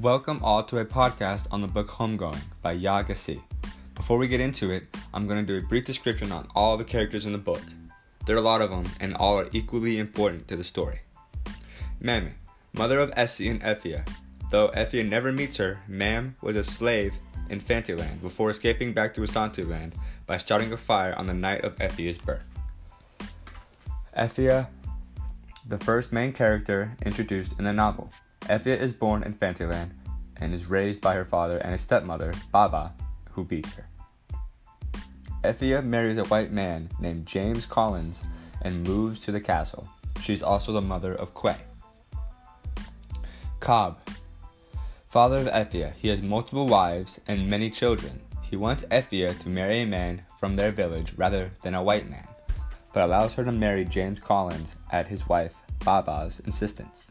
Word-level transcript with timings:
Welcome 0.00 0.40
all 0.42 0.64
to 0.64 0.78
a 0.78 0.84
podcast 0.86 1.46
on 1.50 1.60
the 1.60 1.68
book 1.68 1.88
Homegoing 1.88 2.40
by 2.62 2.74
Yaa 2.74 3.06
Gyasi. 3.06 3.42
Before 3.94 4.16
we 4.16 4.28
get 4.28 4.40
into 4.40 4.70
it, 4.70 4.84
I'm 5.12 5.26
going 5.26 5.44
to 5.44 5.52
do 5.52 5.62
a 5.62 5.68
brief 5.68 5.84
description 5.84 6.32
on 6.32 6.48
all 6.54 6.78
the 6.78 6.84
characters 6.84 7.26
in 7.26 7.32
the 7.32 7.38
book. 7.38 7.60
There 8.24 8.34
are 8.34 8.38
a 8.38 8.42
lot 8.42 8.62
of 8.62 8.70
them, 8.70 8.86
and 8.98 9.14
all 9.16 9.38
are 9.38 9.50
equally 9.52 9.98
important 9.98 10.48
to 10.48 10.56
the 10.56 10.64
story. 10.64 11.00
Mammy, 12.00 12.30
mother 12.72 12.98
of 12.98 13.12
Essie 13.14 13.50
and 13.50 13.60
Effia. 13.60 14.08
Though 14.50 14.68
Effia 14.68 15.06
never 15.06 15.32
meets 15.32 15.58
her, 15.58 15.80
Mam 15.86 16.34
was 16.40 16.56
a 16.56 16.64
slave 16.64 17.12
in 17.50 17.60
Fantiland 17.60 18.22
before 18.22 18.48
escaping 18.48 18.94
back 18.94 19.12
to 19.12 19.20
Asanteland 19.20 19.92
by 20.26 20.38
starting 20.38 20.72
a 20.72 20.78
fire 20.78 21.14
on 21.18 21.26
the 21.26 21.34
night 21.34 21.62
of 21.62 21.76
Effia's 21.76 22.16
birth. 22.16 22.46
Effia, 24.16 24.68
the 25.68 25.78
first 25.84 26.10
main 26.10 26.32
character 26.32 26.96
introduced 27.04 27.52
in 27.58 27.64
the 27.64 27.72
novel. 27.74 28.10
Effia 28.50 28.76
is 28.76 28.92
born 28.92 29.22
in 29.22 29.32
Fantiland 29.32 29.92
and 30.38 30.52
is 30.52 30.66
raised 30.66 31.00
by 31.00 31.14
her 31.14 31.24
father 31.24 31.58
and 31.58 31.70
his 31.70 31.82
stepmother, 31.82 32.34
Baba, 32.50 32.92
who 33.30 33.44
beats 33.44 33.72
her. 33.74 33.86
Effia 35.44 35.84
marries 35.84 36.18
a 36.18 36.24
white 36.24 36.50
man 36.50 36.88
named 36.98 37.26
James 37.26 37.64
Collins 37.64 38.24
and 38.62 38.82
moves 38.82 39.20
to 39.20 39.30
the 39.30 39.40
castle. 39.40 39.88
She's 40.20 40.42
also 40.42 40.72
the 40.72 40.80
mother 40.80 41.14
of 41.14 41.32
Quay. 41.32 41.54
Cobb, 43.60 44.00
father 45.10 45.36
of 45.36 45.46
Effia, 45.46 45.92
he 45.94 46.08
has 46.08 46.20
multiple 46.20 46.66
wives 46.66 47.20
and 47.28 47.48
many 47.48 47.70
children. 47.70 48.20
He 48.42 48.56
wants 48.56 48.82
Effia 48.90 49.38
to 49.42 49.48
marry 49.48 49.82
a 49.82 49.86
man 49.86 50.22
from 50.40 50.56
their 50.56 50.72
village 50.72 51.12
rather 51.16 51.52
than 51.62 51.76
a 51.76 51.82
white 51.84 52.10
man, 52.10 52.26
but 52.92 53.04
allows 53.04 53.32
her 53.34 53.44
to 53.44 53.52
marry 53.52 53.84
James 53.84 54.18
Collins 54.18 54.74
at 54.90 55.06
his 55.06 55.28
wife 55.28 55.54
Baba's 55.84 56.40
insistence. 56.40 57.08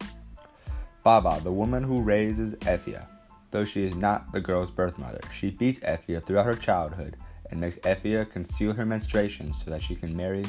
Baba, 1.03 1.39
the 1.43 1.51
woman 1.51 1.83
who 1.83 2.01
raises 2.01 2.55
Effia, 2.55 3.05
though 3.51 3.65
she 3.65 3.85
is 3.85 3.95
not 3.95 4.31
the 4.31 4.41
girl's 4.41 4.71
birth 4.71 4.97
mother, 4.97 5.21
she 5.33 5.49
beats 5.49 5.79
Effia 5.79 6.23
throughout 6.23 6.45
her 6.45 6.53
childhood 6.53 7.15
and 7.49 7.59
makes 7.59 7.77
Effia 7.77 8.29
conceal 8.29 8.73
her 8.73 8.85
menstruation 8.85 9.53
so 9.53 9.71
that 9.71 9.81
she 9.81 9.95
can 9.95 10.15
marry 10.15 10.43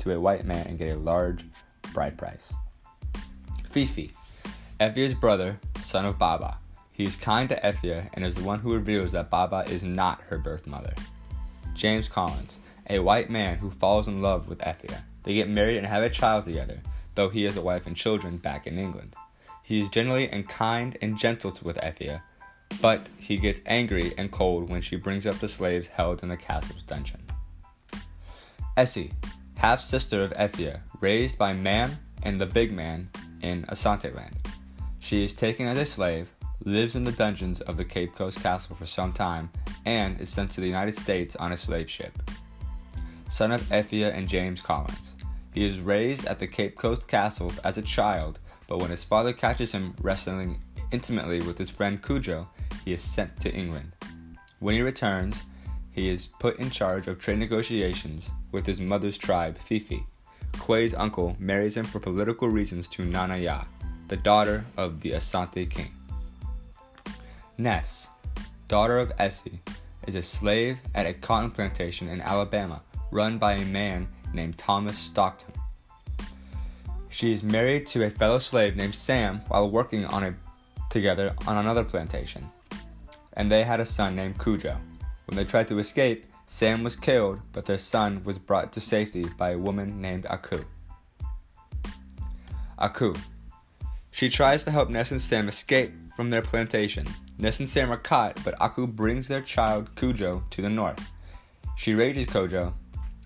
to 0.00 0.12
a 0.12 0.20
white 0.20 0.44
man 0.44 0.66
and 0.66 0.78
get 0.78 0.96
a 0.96 1.00
large 1.00 1.44
bride 1.92 2.18
price. 2.18 2.52
Fifi, 3.70 4.12
Effia's 4.80 5.14
brother, 5.14 5.58
son 5.84 6.04
of 6.04 6.18
Baba. 6.18 6.58
He 6.92 7.04
is 7.04 7.16
kind 7.16 7.48
to 7.48 7.60
Effia 7.60 8.08
and 8.14 8.24
is 8.24 8.34
the 8.34 8.42
one 8.42 8.58
who 8.58 8.74
reveals 8.74 9.12
that 9.12 9.30
Baba 9.30 9.64
is 9.68 9.84
not 9.84 10.20
her 10.28 10.38
birth 10.38 10.66
mother. 10.66 10.94
James 11.74 12.08
Collins, 12.08 12.58
a 12.90 12.98
white 12.98 13.30
man 13.30 13.58
who 13.58 13.70
falls 13.70 14.08
in 14.08 14.20
love 14.22 14.48
with 14.48 14.58
Effia. 14.58 15.02
They 15.22 15.34
get 15.34 15.48
married 15.48 15.76
and 15.76 15.86
have 15.86 16.02
a 16.02 16.10
child 16.10 16.44
together, 16.44 16.80
though 17.14 17.28
he 17.28 17.44
has 17.44 17.56
a 17.56 17.62
wife 17.62 17.86
and 17.86 17.96
children 17.96 18.38
back 18.38 18.66
in 18.66 18.78
England. 18.78 19.14
He 19.68 19.80
is 19.80 19.90
generally 19.90 20.30
and 20.30 20.48
kind 20.48 20.96
and 21.02 21.18
gentle 21.18 21.52
with 21.62 21.76
Effia, 21.76 22.22
but 22.80 23.06
he 23.18 23.36
gets 23.36 23.60
angry 23.66 24.14
and 24.16 24.32
cold 24.32 24.70
when 24.70 24.80
she 24.80 24.96
brings 24.96 25.26
up 25.26 25.38
the 25.40 25.46
slaves 25.46 25.88
held 25.88 26.22
in 26.22 26.30
the 26.30 26.38
castle's 26.38 26.82
dungeon. 26.84 27.20
Essie, 28.78 29.12
half 29.56 29.82
sister 29.82 30.22
of 30.22 30.30
Effia, 30.30 30.80
raised 31.02 31.36
by 31.36 31.52
Mam 31.52 31.98
and 32.22 32.40
the 32.40 32.46
big 32.46 32.72
man 32.72 33.10
in 33.42 33.64
Asante 33.64 34.14
Land. 34.16 34.38
She 35.00 35.22
is 35.22 35.34
taken 35.34 35.68
as 35.68 35.76
a 35.76 35.84
slave, 35.84 36.30
lives 36.64 36.96
in 36.96 37.04
the 37.04 37.12
dungeons 37.12 37.60
of 37.60 37.76
the 37.76 37.84
Cape 37.84 38.14
Coast 38.14 38.40
Castle 38.40 38.74
for 38.74 38.86
some 38.86 39.12
time, 39.12 39.50
and 39.84 40.18
is 40.18 40.30
sent 40.30 40.50
to 40.52 40.62
the 40.62 40.66
United 40.66 40.98
States 40.98 41.36
on 41.36 41.52
a 41.52 41.58
slave 41.58 41.90
ship. 41.90 42.16
Son 43.30 43.52
of 43.52 43.60
Effia 43.64 44.16
and 44.16 44.30
James 44.30 44.62
Collins. 44.62 45.12
He 45.52 45.66
is 45.66 45.78
raised 45.78 46.24
at 46.24 46.38
the 46.38 46.46
Cape 46.46 46.78
Coast 46.78 47.06
Castle 47.06 47.52
as 47.64 47.76
a 47.76 47.82
child 47.82 48.38
but 48.68 48.78
when 48.78 48.90
his 48.90 49.02
father 49.02 49.32
catches 49.32 49.72
him 49.72 49.94
wrestling 50.00 50.60
intimately 50.92 51.40
with 51.40 51.58
his 51.58 51.70
friend 51.70 52.00
Cudjo, 52.00 52.46
he 52.84 52.92
is 52.92 53.02
sent 53.02 53.40
to 53.40 53.52
England. 53.52 53.92
When 54.60 54.74
he 54.74 54.82
returns, 54.82 55.42
he 55.90 56.08
is 56.08 56.28
put 56.38 56.58
in 56.60 56.70
charge 56.70 57.08
of 57.08 57.18
trade 57.18 57.38
negotiations 57.38 58.28
with 58.52 58.66
his 58.66 58.80
mother's 58.80 59.18
tribe, 59.18 59.58
Fifi. 59.58 60.06
Quay's 60.58 60.94
uncle 60.94 61.34
marries 61.38 61.76
him 61.76 61.84
for 61.84 61.98
political 61.98 62.48
reasons 62.48 62.86
to 62.88 63.04
Nana 63.04 63.38
Ya, 63.38 63.64
the 64.08 64.16
daughter 64.16 64.64
of 64.76 65.00
the 65.00 65.12
Asante 65.12 65.68
king. 65.68 65.90
Ness, 67.56 68.08
daughter 68.68 68.98
of 68.98 69.12
Essie, 69.18 69.60
is 70.06 70.14
a 70.14 70.22
slave 70.22 70.78
at 70.94 71.06
a 71.06 71.14
cotton 71.14 71.50
plantation 71.50 72.08
in 72.08 72.20
Alabama 72.20 72.82
run 73.10 73.38
by 73.38 73.54
a 73.54 73.64
man 73.66 74.06
named 74.32 74.58
Thomas 74.58 74.96
Stockton. 74.96 75.54
She 77.18 77.32
is 77.32 77.42
married 77.42 77.84
to 77.88 78.04
a 78.04 78.10
fellow 78.10 78.38
slave 78.38 78.76
named 78.76 78.94
Sam 78.94 79.40
while 79.48 79.68
working 79.68 80.04
on 80.04 80.22
a, 80.22 80.34
together 80.88 81.34
on 81.48 81.56
another 81.56 81.82
plantation, 81.82 82.48
and 83.32 83.50
they 83.50 83.64
had 83.64 83.80
a 83.80 83.84
son 83.84 84.14
named 84.14 84.38
Kojo. 84.38 84.78
When 85.26 85.36
they 85.36 85.44
tried 85.44 85.66
to 85.66 85.80
escape, 85.80 86.30
Sam 86.46 86.84
was 86.84 86.94
killed, 86.94 87.40
but 87.52 87.66
their 87.66 87.76
son 87.76 88.22
was 88.22 88.38
brought 88.38 88.72
to 88.72 88.80
safety 88.80 89.24
by 89.36 89.50
a 89.50 89.58
woman 89.58 90.00
named 90.00 90.26
Aku. 90.26 90.62
Aku. 92.78 93.14
She 94.12 94.30
tries 94.30 94.62
to 94.62 94.70
help 94.70 94.88
Ness 94.88 95.10
and 95.10 95.20
Sam 95.20 95.48
escape 95.48 95.92
from 96.14 96.30
their 96.30 96.42
plantation. 96.42 97.04
Ness 97.36 97.58
and 97.58 97.68
Sam 97.68 97.90
are 97.90 97.96
caught, 97.96 98.38
but 98.44 98.54
Aku 98.60 98.86
brings 98.86 99.26
their 99.26 99.42
child 99.42 99.92
Kojo 99.96 100.48
to 100.50 100.62
the 100.62 100.70
north. 100.70 101.10
She 101.76 101.94
raises 101.94 102.26
Kojo 102.26 102.74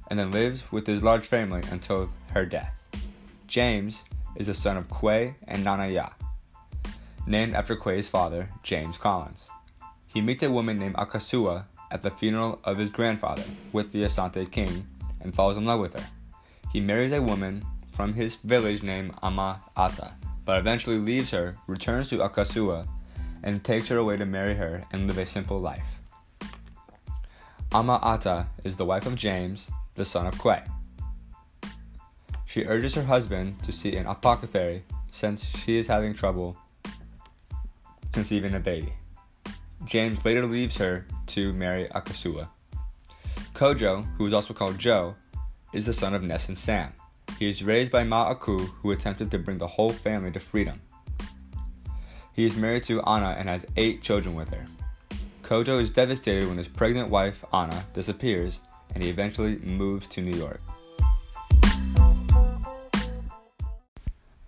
and 0.09 0.19
then 0.19 0.31
lives 0.31 0.73
with 0.73 0.87
his 0.87 1.03
large 1.03 1.27
family 1.27 1.61
until 1.71 2.09
her 2.33 2.47
death. 2.47 2.82
James 3.53 4.05
is 4.37 4.47
the 4.47 4.55
son 4.55 4.79
of 4.79 4.89
Quay 4.89 5.35
and 5.47 5.63
Nana 5.63 5.87
Ya, 5.87 6.09
named 7.27 7.53
after 7.53 7.77
Quay's 7.77 8.09
father, 8.09 8.49
James 8.63 8.97
Collins. 8.97 9.45
He 10.07 10.23
meets 10.23 10.43
a 10.43 10.51
woman 10.51 10.79
named 10.79 10.95
Akasua 10.95 11.67
at 11.91 12.01
the 12.01 12.11
funeral 12.11 12.61
of 12.65 12.79
his 12.79 12.89
grandfather 12.89 13.45
with 13.75 13.93
the 13.93 14.05
Asante 14.05 14.51
king 14.51 14.87
and 15.21 15.35
falls 15.35 15.59
in 15.59 15.67
love 15.67 15.81
with 15.81 15.93
her. 15.93 16.07
He 16.73 16.81
marries 16.81 17.13
a 17.13 17.21
woman 17.21 17.63
from 17.93 18.15
his 18.15 18.37
village 18.37 18.83
named 18.83 19.13
Ama 19.23 19.63
Ata, 19.77 20.15
but 20.47 20.57
eventually 20.57 20.97
leaves 20.97 21.31
her, 21.33 21.59
returns 21.67 22.09
to 22.09 22.21
Akasua, 22.21 22.89
and 23.43 23.63
takes 23.63 23.89
her 23.89 23.99
away 23.99 24.17
to 24.17 24.25
marry 24.25 24.55
her 24.55 24.83
and 24.93 25.07
live 25.07 25.19
a 25.19 25.27
simple 25.27 25.61
life. 25.61 26.01
Ama 27.75 28.01
Ata 28.03 28.47
is 28.65 28.77
the 28.77 28.87
wife 28.87 29.05
of 29.05 29.15
James, 29.15 29.71
the 29.95 30.07
son 30.07 30.27
of 30.27 30.41
Quay. 30.41 30.63
She 32.53 32.67
urges 32.67 32.95
her 32.97 33.03
husband 33.03 33.63
to 33.63 33.73
see 33.73 33.97
an 33.97 34.05
apothecary 34.05 34.85
since 35.11 35.43
she 35.43 35.79
is 35.79 35.87
having 35.87 36.13
trouble 36.13 36.55
conceiving 38.13 38.53
a 38.53 38.61
baby. 38.61 38.93
James 39.87 40.23
later 40.23 40.45
leaves 40.45 40.77
her 40.77 41.07
to 41.29 41.55
marry 41.55 41.89
Akasua. 41.95 42.49
Kojo, 43.55 44.05
who 44.19 44.27
is 44.27 44.35
also 44.35 44.53
called 44.53 44.79
Joe, 44.79 45.15
is 45.73 45.87
the 45.87 45.95
son 45.95 46.13
of 46.13 46.23
Ness 46.23 46.49
and 46.49 46.59
Sam. 46.59 46.93
He 47.39 47.49
is 47.49 47.65
raised 47.65 47.91
by 47.91 48.05
Ma 48.05 48.29
Aku, 48.29 48.59
who 48.59 48.91
attempted 48.91 49.31
to 49.31 49.39
bring 49.39 49.57
the 49.57 49.67
whole 49.67 49.89
family 49.89 50.31
to 50.33 50.41
freedom. 50.41 50.83
He 52.35 52.45
is 52.45 52.55
married 52.57 52.85
to 52.85 53.01
Anna 53.05 53.31
and 53.31 53.49
has 53.49 53.65
eight 53.79 54.03
children 54.03 54.35
with 54.35 54.51
her. 54.51 54.67
Kojo 55.43 55.81
is 55.81 55.89
devastated 55.89 56.47
when 56.49 56.59
his 56.59 56.69
pregnant 56.69 57.09
wife, 57.09 57.47
Anna, 57.55 57.83
disappears, 57.95 58.59
and 58.95 59.03
he 59.03 59.09
eventually 59.09 59.57
moves 59.61 60.07
to 60.09 60.21
New 60.21 60.37
York. 60.37 60.61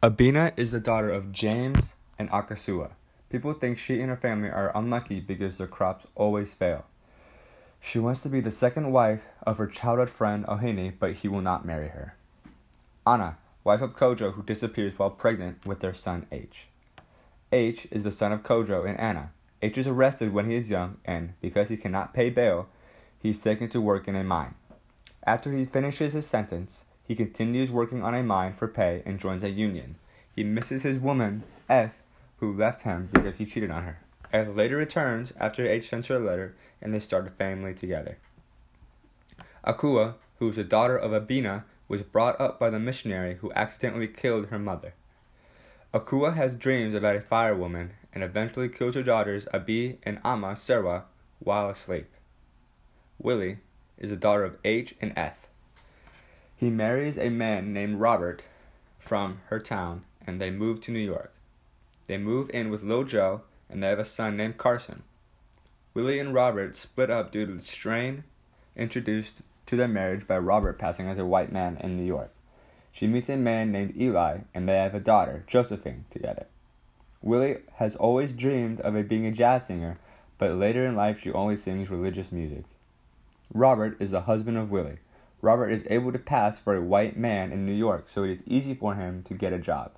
Abina 0.04 0.52
is 0.58 0.72
the 0.72 0.80
daughter 0.80 1.10
of 1.10 1.32
James 1.32 1.94
and 2.18 2.28
Akasua. 2.28 2.90
People 3.30 3.54
think 3.54 3.78
she 3.78 4.02
and 4.02 4.10
her 4.10 4.18
family 4.18 4.50
are 4.50 4.70
unlucky 4.76 5.18
because 5.18 5.56
their 5.56 5.66
crops 5.66 6.06
always 6.14 6.52
fail. 6.52 6.84
She 7.80 7.98
wants 7.98 8.20
to 8.22 8.28
be 8.28 8.40
the 8.40 8.50
second 8.50 8.92
wife 8.92 9.22
of 9.44 9.56
her 9.56 9.66
childhood 9.66 10.10
friend 10.10 10.44
Ohene, 10.44 10.92
but 10.98 11.14
he 11.14 11.28
will 11.28 11.40
not 11.40 11.64
marry 11.64 11.88
her. 11.88 12.16
Anna, 13.06 13.38
wife 13.64 13.80
of 13.80 13.96
Kojo, 13.96 14.34
who 14.34 14.42
disappears 14.42 14.92
while 14.98 15.08
pregnant 15.08 15.64
with 15.64 15.80
their 15.80 15.94
son 15.94 16.26
H. 16.30 16.66
H 17.50 17.88
is 17.90 18.04
the 18.04 18.10
son 18.10 18.30
of 18.30 18.42
Kojo 18.42 18.86
and 18.86 19.00
Anna. 19.00 19.30
H 19.62 19.78
is 19.78 19.86
arrested 19.86 20.34
when 20.34 20.50
he 20.50 20.56
is 20.56 20.68
young, 20.68 20.98
and 21.06 21.32
because 21.40 21.70
he 21.70 21.78
cannot 21.78 22.12
pay 22.12 22.28
bail, 22.28 22.68
he 23.18 23.30
is 23.30 23.38
taken 23.38 23.70
to 23.70 23.80
work 23.80 24.06
in 24.06 24.16
a 24.16 24.22
mine. 24.22 24.54
After 25.26 25.50
he 25.50 25.64
finishes 25.64 26.12
his 26.12 26.26
sentence, 26.26 26.84
he 27.06 27.14
continues 27.14 27.70
working 27.70 28.02
on 28.02 28.14
a 28.14 28.22
mine 28.22 28.52
for 28.52 28.66
pay 28.66 29.02
and 29.04 29.20
joins 29.20 29.42
a 29.42 29.50
union. 29.50 29.96
He 30.34 30.42
misses 30.42 30.82
his 30.82 30.98
woman, 30.98 31.44
F, 31.68 31.98
who 32.38 32.52
left 32.52 32.82
him 32.82 33.08
because 33.12 33.36
he 33.36 33.46
cheated 33.46 33.70
on 33.70 33.84
her. 33.84 33.98
F 34.32 34.48
later 34.54 34.76
returns 34.76 35.32
after 35.38 35.66
H 35.66 35.88
sends 35.88 36.08
her 36.08 36.16
a 36.16 36.18
letter 36.18 36.56
and 36.82 36.92
they 36.92 37.00
start 37.00 37.26
a 37.26 37.30
family 37.30 37.74
together. 37.74 38.18
Akua, 39.64 40.14
who 40.38 40.50
is 40.50 40.56
the 40.56 40.64
daughter 40.64 40.96
of 40.96 41.12
Abina, 41.12 41.64
was 41.88 42.02
brought 42.02 42.40
up 42.40 42.58
by 42.58 42.70
the 42.70 42.80
missionary 42.80 43.36
who 43.36 43.52
accidentally 43.52 44.08
killed 44.08 44.46
her 44.46 44.58
mother. 44.58 44.94
Akua 45.92 46.34
has 46.34 46.56
dreams 46.56 46.94
about 46.94 47.16
a 47.16 47.20
fire 47.20 47.54
woman 47.54 47.92
and 48.12 48.24
eventually 48.24 48.68
kills 48.68 48.94
her 48.94 49.02
daughters 49.02 49.46
Abi 49.54 49.98
and 50.02 50.18
Ama 50.24 50.54
Serwa 50.54 51.04
while 51.38 51.68
asleep. 51.68 52.10
Willie 53.18 53.58
is 53.96 54.10
the 54.10 54.16
daughter 54.16 54.44
of 54.44 54.56
H 54.64 54.94
and 55.00 55.12
F. 55.16 55.43
He 56.64 56.70
marries 56.70 57.18
a 57.18 57.28
man 57.28 57.74
named 57.74 58.00
Robert 58.00 58.42
from 58.98 59.42
her 59.48 59.60
town 59.60 60.04
and 60.26 60.40
they 60.40 60.50
move 60.50 60.80
to 60.80 60.92
New 60.92 60.98
York. 60.98 61.30
They 62.06 62.16
move 62.16 62.48
in 62.54 62.70
with 62.70 62.82
Lil 62.82 63.04
Joe 63.04 63.42
and 63.68 63.82
they 63.82 63.88
have 63.88 63.98
a 63.98 64.04
son 64.06 64.38
named 64.38 64.56
Carson. 64.56 65.02
Willie 65.92 66.18
and 66.18 66.32
Robert 66.32 66.78
split 66.78 67.10
up 67.10 67.30
due 67.30 67.44
to 67.44 67.52
the 67.52 67.62
strain 67.62 68.24
introduced 68.76 69.42
to 69.66 69.76
their 69.76 69.88
marriage 69.88 70.26
by 70.26 70.38
Robert 70.38 70.78
passing 70.78 71.06
as 71.06 71.18
a 71.18 71.26
white 71.26 71.52
man 71.52 71.76
in 71.82 71.98
New 71.98 72.06
York. 72.06 72.30
She 72.92 73.06
meets 73.08 73.28
a 73.28 73.36
man 73.36 73.70
named 73.70 73.94
Eli, 73.94 74.38
and 74.54 74.66
they 74.66 74.76
have 74.78 74.94
a 74.94 75.00
daughter, 75.00 75.44
Josephine, 75.46 76.06
together. 76.08 76.46
Willie 77.20 77.58
has 77.74 77.94
always 77.94 78.32
dreamed 78.32 78.80
of 78.80 78.96
a, 78.96 79.02
being 79.02 79.26
a 79.26 79.32
jazz 79.32 79.66
singer, 79.66 79.98
but 80.38 80.54
later 80.54 80.86
in 80.86 80.96
life 80.96 81.20
she 81.20 81.30
only 81.30 81.58
sings 81.58 81.90
religious 81.90 82.32
music. 82.32 82.64
Robert 83.52 83.98
is 84.00 84.12
the 84.12 84.22
husband 84.22 84.56
of 84.56 84.70
Willie. 84.70 85.00
Robert 85.44 85.68
is 85.68 85.86
able 85.90 86.10
to 86.10 86.18
pass 86.18 86.58
for 86.58 86.74
a 86.74 86.80
white 86.80 87.18
man 87.18 87.52
in 87.52 87.66
New 87.66 87.74
York, 87.74 88.06
so 88.08 88.24
it 88.24 88.30
is 88.30 88.38
easy 88.46 88.72
for 88.72 88.94
him 88.94 89.22
to 89.24 89.34
get 89.34 89.52
a 89.52 89.58
job. 89.58 89.92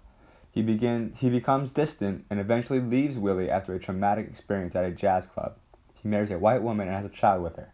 He 0.50 0.60
begin 0.60 1.14
he 1.16 1.30
becomes 1.30 1.70
distant 1.70 2.24
and 2.28 2.40
eventually 2.40 2.80
leaves 2.80 3.16
Willie 3.16 3.48
after 3.48 3.72
a 3.72 3.78
traumatic 3.78 4.26
experience 4.26 4.74
at 4.74 4.84
a 4.84 4.90
jazz 4.90 5.24
club. 5.24 5.54
He 6.02 6.08
marries 6.08 6.32
a 6.32 6.38
white 6.38 6.62
woman 6.62 6.88
and 6.88 6.96
has 6.96 7.06
a 7.06 7.14
child 7.14 7.44
with 7.44 7.54
her. 7.54 7.72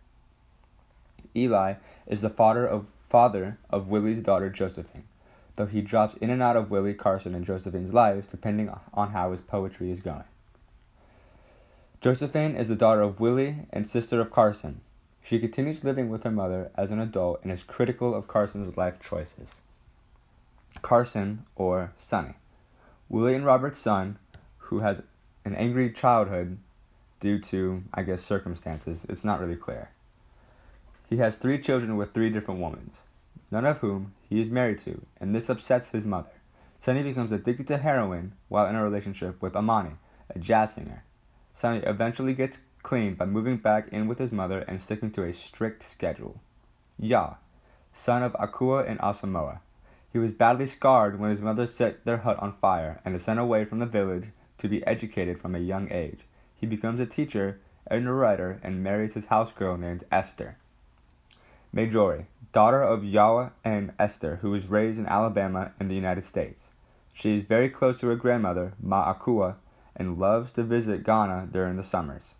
Eli 1.34 1.74
is 2.06 2.20
the 2.20 2.28
father 2.28 2.66
of 2.66 2.90
father 3.08 3.56
of 3.70 3.88
Willie's 3.88 4.20
daughter 4.20 4.50
Josephine, 4.50 5.04
though 5.56 5.64
he 5.64 5.80
drops 5.80 6.16
in 6.16 6.28
and 6.28 6.42
out 6.42 6.56
of 6.56 6.70
Willie 6.70 6.92
Carson 6.92 7.34
and 7.34 7.46
Josephine's 7.46 7.94
lives 7.94 8.26
depending 8.26 8.70
on 8.92 9.12
how 9.12 9.32
his 9.32 9.40
poetry 9.40 9.90
is 9.90 10.02
going. 10.02 10.24
Josephine 12.02 12.54
is 12.54 12.68
the 12.68 12.76
daughter 12.76 13.00
of 13.00 13.18
Willie 13.18 13.60
and 13.70 13.88
sister 13.88 14.20
of 14.20 14.30
Carson. 14.30 14.82
She 15.22 15.38
continues 15.38 15.84
living 15.84 16.08
with 16.08 16.24
her 16.24 16.30
mother 16.30 16.70
as 16.76 16.90
an 16.90 17.00
adult 17.00 17.40
and 17.42 17.52
is 17.52 17.62
critical 17.62 18.14
of 18.14 18.28
Carson's 18.28 18.76
life 18.76 18.98
choices. 19.00 19.62
Carson, 20.82 21.44
or 21.54 21.92
Sonny. 21.96 22.34
Willie 23.08 23.34
and 23.34 23.44
Robert's 23.44 23.78
son, 23.78 24.18
who 24.58 24.80
has 24.80 25.02
an 25.44 25.54
angry 25.54 25.92
childhood 25.92 26.58
due 27.20 27.38
to, 27.38 27.84
I 27.94 28.02
guess, 28.02 28.22
circumstances. 28.22 29.06
It's 29.08 29.24
not 29.24 29.40
really 29.40 29.56
clear. 29.56 29.90
He 31.08 31.18
has 31.18 31.36
three 31.36 31.58
children 31.58 31.96
with 31.96 32.12
three 32.12 32.30
different 32.30 32.60
women, 32.60 32.90
none 33.50 33.66
of 33.66 33.78
whom 33.78 34.14
he 34.28 34.40
is 34.40 34.50
married 34.50 34.78
to, 34.80 35.02
and 35.20 35.34
this 35.34 35.48
upsets 35.48 35.90
his 35.90 36.04
mother. 36.04 36.30
Sonny 36.80 37.02
becomes 37.02 37.30
addicted 37.30 37.68
to 37.68 37.78
heroin 37.78 38.32
while 38.48 38.66
in 38.66 38.74
a 38.74 38.82
relationship 38.82 39.40
with 39.40 39.54
Amani, 39.54 39.92
a 40.34 40.38
jazz 40.38 40.74
singer. 40.74 41.04
Sonny 41.54 41.80
eventually 41.80 42.34
gets 42.34 42.58
clean 42.82 43.14
by 43.14 43.24
moving 43.24 43.56
back 43.56 43.88
in 43.88 44.08
with 44.08 44.18
his 44.18 44.32
mother 44.32 44.60
and 44.60 44.80
sticking 44.80 45.10
to 45.12 45.24
a 45.24 45.32
strict 45.32 45.82
schedule. 45.82 46.40
Ya, 46.98 47.34
son 47.92 48.22
of 48.22 48.32
Akua 48.34 48.88
and 48.88 48.98
Asamoah. 49.00 49.60
He 50.12 50.18
was 50.18 50.32
badly 50.32 50.66
scarred 50.66 51.18
when 51.18 51.30
his 51.30 51.40
mother 51.40 51.66
set 51.66 52.04
their 52.04 52.18
hut 52.18 52.38
on 52.38 52.52
fire 52.52 53.00
and 53.04 53.14
is 53.14 53.24
sent 53.24 53.40
away 53.40 53.64
from 53.64 53.78
the 53.78 53.86
village 53.86 54.28
to 54.58 54.68
be 54.68 54.86
educated 54.86 55.40
from 55.40 55.54
a 55.54 55.60
young 55.60 55.90
age. 55.90 56.20
He 56.54 56.66
becomes 56.66 57.00
a 57.00 57.06
teacher 57.06 57.60
and 57.86 58.06
a 58.06 58.12
writer 58.12 58.60
and 58.62 58.84
marries 58.84 59.14
his 59.14 59.26
house 59.26 59.52
girl 59.52 59.76
named 59.76 60.04
Esther. 60.12 60.56
Marjorie, 61.72 62.26
daughter 62.52 62.82
of 62.82 63.04
Yao 63.04 63.52
and 63.64 63.92
Esther, 63.98 64.36
who 64.42 64.50
was 64.50 64.66
raised 64.66 64.98
in 64.98 65.06
Alabama 65.06 65.72
in 65.80 65.88
the 65.88 65.94
United 65.94 66.24
States. 66.24 66.64
She 67.14 67.36
is 67.36 67.44
very 67.44 67.68
close 67.70 68.00
to 68.00 68.08
her 68.08 68.16
grandmother, 68.16 68.74
Ma 68.80 69.12
Akua, 69.12 69.56
and 69.96 70.18
loves 70.18 70.52
to 70.52 70.62
visit 70.62 71.04
Ghana 71.04 71.48
during 71.50 71.76
the 71.76 71.82
summers. 71.82 72.34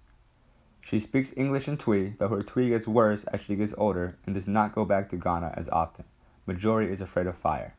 She 0.82 1.00
speaks 1.00 1.32
English 1.36 1.68
and 1.68 1.80
Twi, 1.80 2.14
though 2.18 2.28
her 2.28 2.42
Twi 2.42 2.68
gets 2.68 2.86
worse 2.86 3.24
as 3.24 3.40
she 3.40 3.56
gets 3.56 3.72
older 3.78 4.18
and 4.26 4.34
does 4.34 4.46
not 4.46 4.74
go 4.74 4.84
back 4.84 5.08
to 5.10 5.16
Ghana 5.16 5.54
as 5.56 5.68
often. 5.70 6.04
Marjorie 6.44 6.92
is 6.92 7.00
afraid 7.00 7.26
of 7.26 7.38
fire. 7.38 7.74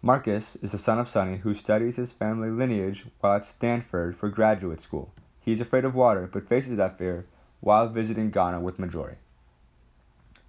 Marcus 0.00 0.56
is 0.56 0.72
the 0.72 0.78
son 0.78 0.98
of 0.98 1.08
Sonny 1.08 1.36
who 1.38 1.54
studies 1.54 1.96
his 1.96 2.12
family 2.12 2.50
lineage 2.50 3.04
while 3.20 3.34
at 3.34 3.44
Stanford 3.44 4.16
for 4.16 4.28
graduate 4.28 4.80
school. 4.80 5.12
He 5.38 5.52
is 5.52 5.60
afraid 5.60 5.84
of 5.84 5.94
water 5.94 6.28
but 6.32 6.48
faces 6.48 6.76
that 6.78 6.98
fear 6.98 7.26
while 7.60 7.88
visiting 7.88 8.30
Ghana 8.30 8.60
with 8.60 8.80
Marjorie. 8.80 9.18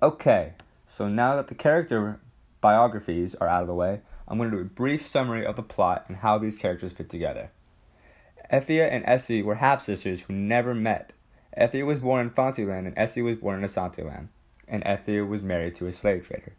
Okay, 0.02 0.54
so 0.88 1.08
now 1.08 1.36
that 1.36 1.50
the 1.50 1.56
character 1.56 2.20
biographies 2.62 3.36
are 3.36 3.48
out 3.48 3.62
of 3.62 3.68
the 3.68 3.76
way, 3.76 4.02
I'm 4.28 4.38
going 4.38 4.50
to 4.50 4.58
do 4.58 4.62
a 4.62 4.66
brief 4.66 5.06
summary 5.06 5.46
of 5.46 5.56
the 5.56 5.62
plot 5.62 6.06
and 6.08 6.18
how 6.18 6.38
these 6.38 6.56
characters 6.56 6.94
fit 6.94 7.10
together. 7.10 7.52
Effia 8.52 8.90
and 8.92 9.04
Essie 9.06 9.44
were 9.44 9.56
half 9.56 9.84
sisters 9.84 10.22
who 10.22 10.34
never 10.34 10.74
met. 10.74 11.12
Effia 11.58 11.86
was 11.86 12.00
born 12.00 12.28
in 12.28 12.32
Fantiland 12.32 12.88
and 12.88 12.98
Essie 12.98 13.22
was 13.22 13.38
born 13.38 13.64
in 13.64 13.70
Asanteland, 13.70 14.30
and 14.68 14.84
Effia 14.84 15.28
was 15.28 15.42
married 15.42 15.76
to 15.76 15.88
a 15.88 15.94
slave 15.94 16.28
trader, 16.28 16.54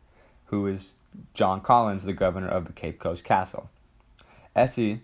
who 0.47 0.67
is 0.67 0.95
John 1.33 1.61
Collins, 1.61 2.05
the 2.05 2.13
governor 2.13 2.49
of 2.49 2.67
the 2.67 2.73
Cape 2.73 2.99
Coast 2.99 3.25
Castle. 3.25 3.71
Essie 4.55 5.03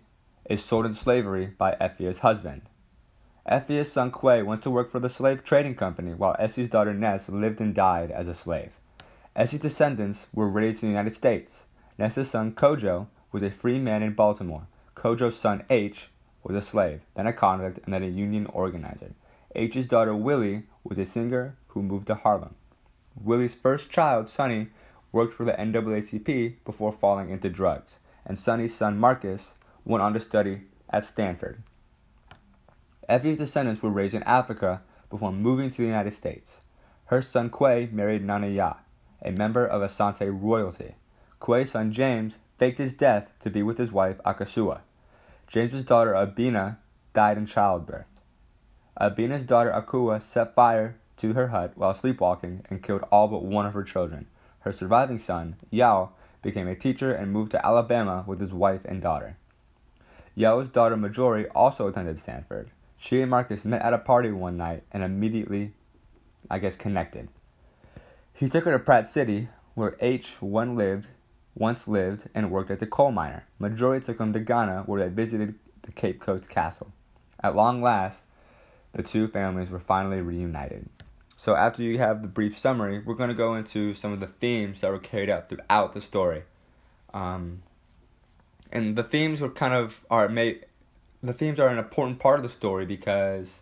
is 0.49 0.65
sold 0.65 0.87
into 0.87 0.97
slavery 0.97 1.47
by 1.47 1.77
Effia's 1.81 2.21
husband. 2.21 2.63
Effia's 3.51 3.91
son 3.91 4.13
Quay 4.13 4.43
went 4.43 4.63
to 4.63 4.71
work 4.71 4.91
for 4.91 5.01
the 5.01 5.09
slave 5.09 5.43
trading 5.43 5.75
company, 5.75 6.15
while 6.15 6.37
Essie's 6.39 6.69
daughter 6.69 6.95
Ness 6.95 7.29
lived 7.29 7.61
and 7.61 7.75
died 7.75 8.11
as 8.11 8.29
a 8.29 8.35
slave. 8.35 8.73
Essie's 9.35 9.61
descendants 9.61 10.27
were 10.33 10.49
raised 10.49 10.83
in 10.83 10.89
the 10.89 10.93
United 10.93 11.15
States. 11.15 11.65
Ness's 11.99 12.31
son 12.31 12.53
Kojo 12.53 13.09
was 13.33 13.43
a 13.43 13.51
free 13.51 13.79
man 13.79 14.03
in 14.03 14.13
Baltimore. 14.13 14.67
Kojo's 14.95 15.37
son 15.37 15.65
H 15.69 16.09
was 16.45 16.55
a 16.55 16.63
slave, 16.63 17.01
then 17.15 17.27
a 17.27 17.33
convict, 17.33 17.81
and 17.85 17.93
then 17.93 18.03
a 18.03 18.07
union 18.07 18.47
organizer. 18.47 19.13
H's 19.55 19.87
daughter 19.87 20.14
Willie 20.14 20.64
was 20.85 20.99
a 20.99 21.06
singer 21.06 21.56
who 21.69 21.82
moved 21.82 22.06
to 22.06 22.14
Harlem. 22.14 22.55
Willie's 23.20 23.55
first 23.55 23.91
child, 23.91 24.29
Sonny, 24.29 24.69
worked 25.12 25.35
for 25.35 25.44
the 25.44 25.52
NAACP 25.52 26.56
before 26.64 26.93
falling 26.93 27.31
into 27.31 27.49
drugs, 27.49 27.99
and 28.25 28.38
Sonny's 28.38 28.75
son 28.75 28.99
Marcus 28.99 29.55
went 29.85 30.02
on 30.02 30.14
to 30.14 30.20
study 30.20 30.62
at 30.88 31.05
Stanford. 31.05 31.62
Effie's 33.08 33.38
descendants 33.38 33.82
were 33.82 33.91
raised 33.91 34.14
in 34.14 34.23
Africa 34.23 34.82
before 35.08 35.32
moving 35.32 35.70
to 35.70 35.79
the 35.79 35.88
United 35.88 36.14
States. 36.14 36.61
Her 37.06 37.20
son 37.20 37.50
Quay 37.50 37.88
married 37.91 38.25
Nana 38.25 38.46
Ya, 38.49 38.75
a 39.20 39.32
member 39.32 39.67
of 39.67 39.82
Asante 39.82 40.31
royalty. 40.31 40.94
Quay's 41.41 41.73
son 41.73 41.93
James 41.93 42.38
faked 42.56 42.79
his 42.79 42.94
death 42.94 43.32
to 43.41 43.50
be 43.50 43.62
with 43.64 43.79
his 43.79 43.91
wife 43.91 44.20
Akasua. 44.25 44.82
James's 45.49 45.85
daughter 45.85 46.12
Abina 46.12 46.76
died 47.12 47.37
in 47.37 47.46
childbirth. 47.46 48.06
Abina's 48.97 49.45
daughter 49.45 49.71
Akua 49.71 50.21
set 50.21 50.55
fire 50.55 50.97
to 51.17 51.35
her 51.35 51.49
hut 51.49 51.73
while 51.75 51.95
sleepwalking 51.95 52.65
and 52.71 52.83
killed 52.83 53.05
all 53.13 53.29
but 53.29 53.45
one 53.45 53.67
of 53.67 53.75
her 53.75 53.85
children. 53.85 54.27
Her 54.61 54.73
surviving 54.73 55.19
son, 55.19 55.57
Yao, 55.71 56.11
became 56.43 56.69
a 56.69 56.75
teacher 56.75 57.13
and 57.13 57.32
moved 57.32 57.53
to 57.53 57.65
Alabama 57.65 58.25
with 58.27 58.41
his 58.41 58.53
wife 58.53 58.81
and 58.85 59.03
daughter. 59.03 59.37
Yao's 60.35 60.69
daughter 60.69 60.97
Marjorie 60.97 61.49
also 61.49 61.89
attended 61.89 62.19
Stanford. 62.19 62.70
She 62.97 63.20
and 63.20 63.31
Marcus 63.31 63.65
met 63.65 63.82
at 63.82 63.94
a 63.94 63.99
party 63.99 64.31
one 64.31 64.56
night 64.56 64.82
and 64.93 65.03
immediately, 65.03 65.73
I 66.51 66.59
guess, 66.59 66.77
connected. 66.77 67.29
He 68.32 68.49
took 68.49 68.65
her 68.65 68.73
to 68.73 68.79
Pratt 68.79 69.06
City, 69.06 69.49
where 69.75 69.97
H 70.01 70.41
one 70.41 70.77
lived, 70.77 71.09
once 71.55 71.89
lived 71.89 72.29
and 72.35 72.51
worked 72.51 72.70
as 72.70 72.81
a 72.82 72.87
coal 72.87 73.13
miner. 73.13 73.47
Marjorie 73.59 74.01
took 74.01 74.19
him 74.19 74.32
to 74.32 74.41
Ghana, 74.41 74.85
where 74.87 75.03
they 75.03 75.15
visited 75.15 75.55
the 75.82 75.93
Cape 75.93 76.20
Coast 76.20 76.49
Castle. 76.49 76.93
At 77.43 77.56
long 77.56 77.82
last, 77.82 78.25
the 78.93 79.03
two 79.03 79.27
families 79.27 79.70
were 79.70 79.79
finally 79.79 80.20
reunited. 80.20 80.89
So, 81.37 81.56
after 81.56 81.82
you 81.82 81.99
have 81.99 82.23
the 82.23 82.29
brief 82.29 82.59
summary, 82.59 82.99
we're 82.99 83.15
going 83.15 83.31
to 83.31 83.35
go 83.35 83.55
into 83.55 83.94
some 83.94 84.13
of 84.13 84.20
the 84.20 84.27
themes 84.27 84.82
that 84.82 84.91
were 84.91 84.99
carried 84.99 85.31
out 85.31 85.49
throughout 85.49 85.94
the 85.94 86.01
story. 86.01 86.43
Um, 87.15 87.63
and 88.70 88.97
the 88.97 89.03
themes 89.03 89.41
were 89.41 89.49
kind 89.49 89.73
of 89.73 90.05
are 90.11 90.29
made. 90.29 90.67
The 91.23 91.32
themes 91.32 91.59
are 91.59 91.69
an 91.69 91.79
important 91.79 92.19
part 92.19 92.39
of 92.39 92.43
the 92.43 92.49
story 92.49 92.87
because 92.87 93.61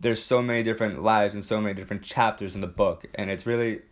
there's 0.00 0.22
so 0.22 0.42
many 0.42 0.62
different 0.62 1.02
lives 1.02 1.32
and 1.32 1.44
so 1.44 1.60
many 1.60 1.74
different 1.74 2.02
chapters 2.02 2.54
in 2.54 2.60
the 2.60 2.66
book, 2.66 3.06
and 3.14 3.30
it's 3.30 3.46
really, 3.46 3.82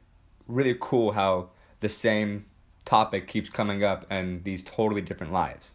really 0.47 0.77
cool 0.79 1.13
how 1.13 1.51
the 1.81 1.89
same 1.89 2.47
topic 2.85 3.29
keeps 3.29 3.49
coming 3.49 3.85
up 3.85 4.07
and 4.11 4.45
these 4.45 4.63
totally 4.63 5.01
different 5.01 5.33
lives. 5.33 5.71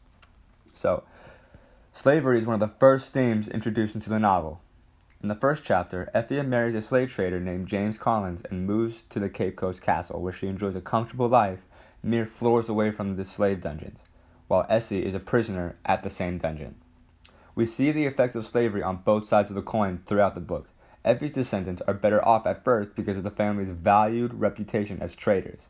So, 0.74 1.04
slavery 1.94 2.38
is 2.38 2.46
one 2.46 2.54
of 2.56 2.60
the 2.60 2.76
first 2.80 3.14
themes 3.14 3.48
introduced 3.48 3.96
into 3.96 4.10
the 4.10 4.20
novel. 4.20 4.62
In 5.26 5.30
the 5.30 5.34
first 5.34 5.64
chapter, 5.66 6.12
Effia 6.14 6.46
marries 6.46 6.76
a 6.76 6.84
slave 6.84 7.12
trader 7.12 7.40
named 7.40 7.68
James 7.68 7.98
Collins 7.98 8.44
and 8.52 8.68
moves 8.68 9.02
to 9.10 9.20
the 9.20 9.28
Cape 9.28 9.56
Coast 9.56 9.82
Castle, 9.82 10.22
where 10.22 10.32
she 10.32 10.46
enjoys 10.46 10.76
a 10.76 10.82
comfortable 10.82 11.28
life 11.28 11.62
mere 12.04 12.28
floors 12.28 12.70
away 12.70 12.92
from 12.92 13.16
the 13.16 13.26
slave 13.26 13.60
dungeons, 13.60 14.02
while 14.48 14.68
Essie 14.70 15.04
is 15.04 15.16
a 15.16 15.20
prisoner 15.20 15.78
at 15.84 16.04
the 16.04 16.12
same 16.12 16.38
dungeon. 16.38 16.76
We 17.56 17.66
see 17.66 17.92
the 17.92 18.06
effects 18.06 18.36
of 18.36 18.46
slavery 18.46 18.84
on 18.84 18.98
both 18.98 19.26
sides 19.26 19.50
of 19.50 19.56
the 19.56 19.64
coin 19.64 20.04
throughout 20.06 20.36
the 20.36 20.42
book. 20.42 20.70
Effie's 21.04 21.32
descendants 21.32 21.82
are 21.88 21.96
better 21.96 22.24
off 22.24 22.46
at 22.46 22.64
first 22.64 22.96
because 22.96 23.18
of 23.18 23.24
the 23.24 23.32
family's 23.32 23.70
valued 23.70 24.36
reputation 24.36 25.00
as 25.02 25.16
traders, 25.16 25.70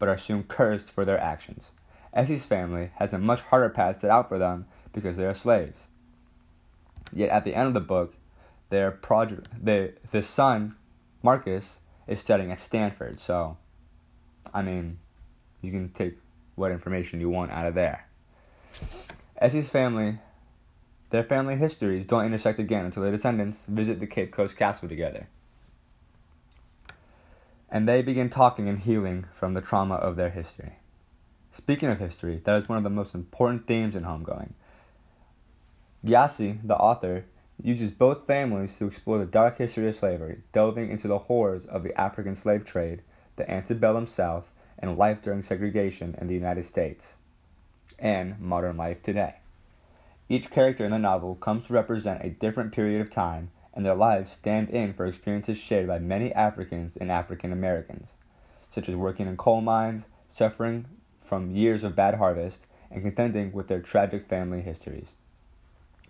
but 0.00 0.08
are 0.08 0.18
soon 0.18 0.42
cursed 0.42 0.86
for 0.86 1.04
their 1.04 1.20
actions. 1.20 1.70
Essie's 2.12 2.44
family 2.44 2.90
has 2.96 3.12
a 3.12 3.18
much 3.18 3.42
harder 3.42 3.68
path 3.70 4.00
set 4.00 4.10
out 4.10 4.28
for 4.28 4.38
them 4.40 4.66
because 4.92 5.16
they 5.16 5.26
are 5.26 5.32
slaves. 5.32 5.86
Yet 7.12 7.30
at 7.30 7.44
the 7.44 7.54
end 7.54 7.68
of 7.68 7.74
the 7.74 7.80
book, 7.80 8.15
their 8.68 8.90
project, 8.90 9.48
the 9.62 9.94
the 10.10 10.22
son, 10.22 10.76
Marcus, 11.22 11.80
is 12.06 12.20
studying 12.20 12.50
at 12.50 12.58
Stanford. 12.58 13.20
So, 13.20 13.56
I 14.52 14.62
mean, 14.62 14.98
you 15.62 15.70
can 15.70 15.90
take 15.90 16.18
what 16.54 16.70
information 16.70 17.20
you 17.20 17.28
want 17.28 17.50
out 17.50 17.66
of 17.66 17.74
there. 17.74 18.08
Essie's 19.40 19.68
family 19.68 20.18
Their 21.10 21.24
family 21.24 21.56
histories 21.56 22.04
don't 22.04 22.24
intersect 22.24 22.58
again 22.58 22.84
until 22.84 23.02
their 23.02 23.12
descendants 23.12 23.64
visit 23.66 24.00
the 24.00 24.06
Cape 24.06 24.32
Coast 24.32 24.56
Castle 24.56 24.88
together. 24.88 25.28
And 27.70 27.88
they 27.88 28.02
begin 28.02 28.28
talking 28.28 28.68
and 28.68 28.78
healing 28.78 29.26
from 29.32 29.54
the 29.54 29.60
trauma 29.60 29.94
of 29.96 30.16
their 30.16 30.30
history. 30.30 30.74
Speaking 31.52 31.88
of 31.88 31.98
history, 31.98 32.42
that 32.44 32.56
is 32.56 32.68
one 32.68 32.78
of 32.78 32.84
the 32.84 32.90
most 32.90 33.14
important 33.14 33.66
themes 33.66 33.96
in 33.96 34.04
homegoing. 34.04 34.52
Gyasi, 36.04 36.60
the 36.66 36.76
author, 36.76 37.24
uses 37.62 37.90
both 37.90 38.26
families 38.26 38.76
to 38.78 38.86
explore 38.86 39.18
the 39.18 39.24
dark 39.24 39.58
history 39.58 39.88
of 39.88 39.96
slavery, 39.96 40.42
delving 40.52 40.90
into 40.90 41.08
the 41.08 41.18
horrors 41.18 41.64
of 41.66 41.82
the 41.82 41.98
African 41.98 42.36
slave 42.36 42.64
trade, 42.64 43.02
the 43.36 43.50
antebellum 43.50 44.06
South, 44.06 44.52
and 44.78 44.98
life 44.98 45.22
during 45.22 45.42
segregation 45.42 46.14
in 46.20 46.26
the 46.26 46.34
United 46.34 46.66
States, 46.66 47.14
and 47.98 48.38
modern 48.38 48.76
life 48.76 49.02
today. 49.02 49.36
Each 50.28 50.50
character 50.50 50.84
in 50.84 50.90
the 50.90 50.98
novel 50.98 51.34
comes 51.36 51.66
to 51.66 51.72
represent 51.72 52.24
a 52.24 52.30
different 52.30 52.72
period 52.72 53.00
of 53.00 53.10
time, 53.10 53.50
and 53.72 53.84
their 53.84 53.94
lives 53.94 54.32
stand 54.32 54.70
in 54.70 54.92
for 54.92 55.06
experiences 55.06 55.58
shared 55.58 55.86
by 55.86 55.98
many 55.98 56.32
Africans 56.32 56.96
and 56.96 57.10
African 57.10 57.52
Americans, 57.52 58.10
such 58.70 58.88
as 58.88 58.96
working 58.96 59.26
in 59.26 59.36
coal 59.36 59.60
mines, 59.60 60.04
suffering 60.28 60.86
from 61.22 61.50
years 61.50 61.84
of 61.84 61.96
bad 61.96 62.14
harvest 62.14 62.66
and 62.90 63.02
contending 63.02 63.52
with 63.52 63.68
their 63.68 63.80
tragic 63.80 64.28
family 64.28 64.62
histories. 64.62 65.12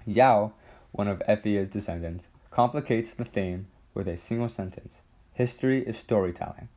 Yao, 0.07 0.53
one 0.97 1.09
of 1.09 1.23
Efia's 1.29 1.71
descendants, 1.71 2.25
complicates 2.51 3.15
the 3.15 3.25
theme 3.25 3.69
with 3.95 4.09
a 4.09 4.17
single 4.17 4.49
sentence 4.49 5.01
History 5.35 5.87
is 5.87 5.99
storytelling. 5.99 6.69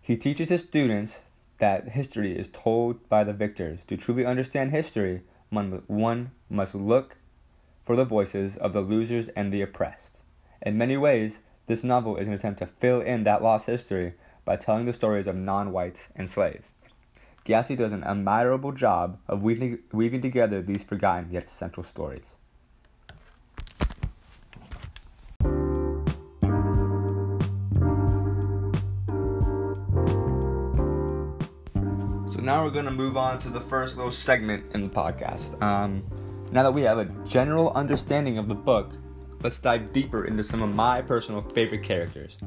He 0.00 0.16
teaches 0.16 0.48
his 0.48 0.62
students 0.62 1.20
that 1.58 1.90
history 1.90 2.36
is 2.36 2.48
told 2.48 3.06
by 3.10 3.22
the 3.22 3.34
victors. 3.34 3.80
To 3.88 3.98
truly 3.98 4.24
understand 4.24 4.70
history, 4.70 5.20
one 5.50 6.30
must 6.48 6.74
look 6.74 7.18
for 7.84 7.96
the 7.96 8.06
voices 8.06 8.56
of 8.56 8.72
the 8.72 8.80
losers 8.80 9.28
and 9.36 9.52
the 9.52 9.60
oppressed. 9.60 10.20
In 10.62 10.78
many 10.78 10.96
ways, 10.96 11.38
this 11.66 11.84
novel 11.84 12.16
is 12.16 12.26
an 12.26 12.32
attempt 12.32 12.60
to 12.60 12.66
fill 12.66 13.02
in 13.02 13.24
that 13.24 13.42
lost 13.42 13.66
history 13.66 14.14
by 14.46 14.56
telling 14.56 14.86
the 14.86 14.94
stories 14.94 15.26
of 15.26 15.36
non 15.36 15.70
whites 15.70 16.08
and 16.16 16.30
slaves. 16.30 16.68
Gyasi 17.46 17.76
does 17.76 17.92
an 17.92 18.04
admirable 18.04 18.72
job 18.72 19.18
of 19.28 19.42
weaving, 19.42 19.80
weaving 19.92 20.22
together 20.22 20.62
these 20.62 20.84
forgotten 20.84 21.30
yet 21.30 21.46
essential 21.46 21.82
stories. 21.82 22.36
Now 32.50 32.64
we're 32.64 32.70
going 32.70 32.84
to 32.84 32.90
move 32.90 33.16
on 33.16 33.38
to 33.38 33.48
the 33.48 33.60
first 33.60 33.96
little 33.96 34.10
segment 34.10 34.64
in 34.74 34.82
the 34.82 34.88
podcast. 34.88 35.62
Um, 35.62 36.02
now 36.50 36.64
that 36.64 36.72
we 36.72 36.82
have 36.82 36.98
a 36.98 37.04
general 37.24 37.70
understanding 37.74 38.38
of 38.38 38.48
the 38.48 38.56
book, 38.56 38.94
let's 39.44 39.58
dive 39.58 39.92
deeper 39.92 40.24
into 40.24 40.42
some 40.42 40.60
of 40.60 40.74
my 40.74 41.00
personal 41.00 41.42
favorite 41.42 41.84
characters. 41.84 42.38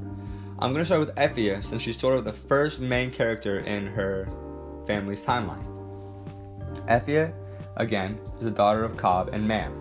I'm 0.59 0.73
going 0.73 0.81
to 0.81 0.85
start 0.85 0.99
with 0.99 1.15
Efia 1.15 1.63
since 1.63 1.81
she's 1.81 1.97
sort 1.97 2.17
of 2.17 2.25
the 2.25 2.33
first 2.33 2.81
main 2.81 3.11
character 3.11 3.59
in 3.59 3.87
her 3.87 4.27
family's 4.85 5.25
timeline. 5.25 5.65
Efia, 6.87 7.33
again, 7.77 8.19
is 8.37 8.43
the 8.43 8.51
daughter 8.51 8.83
of 8.83 8.97
Cobb 8.97 9.29
and 9.31 9.47
Mam. 9.47 9.71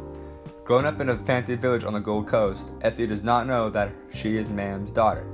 Growing 0.63 0.87
up 0.87 1.01
in 1.01 1.09
a 1.09 1.17
fancy 1.17 1.57
village 1.57 1.83
on 1.83 1.95
the 1.95 1.99
Gold 1.99 2.29
Coast, 2.29 2.69
Efia 2.79 3.09
does 3.09 3.25
not 3.25 3.49
know 3.49 3.71
that 3.71 3.91
she 4.15 4.37
is 4.37 4.49
Mam's 4.49 4.93
daughter. 4.93 5.27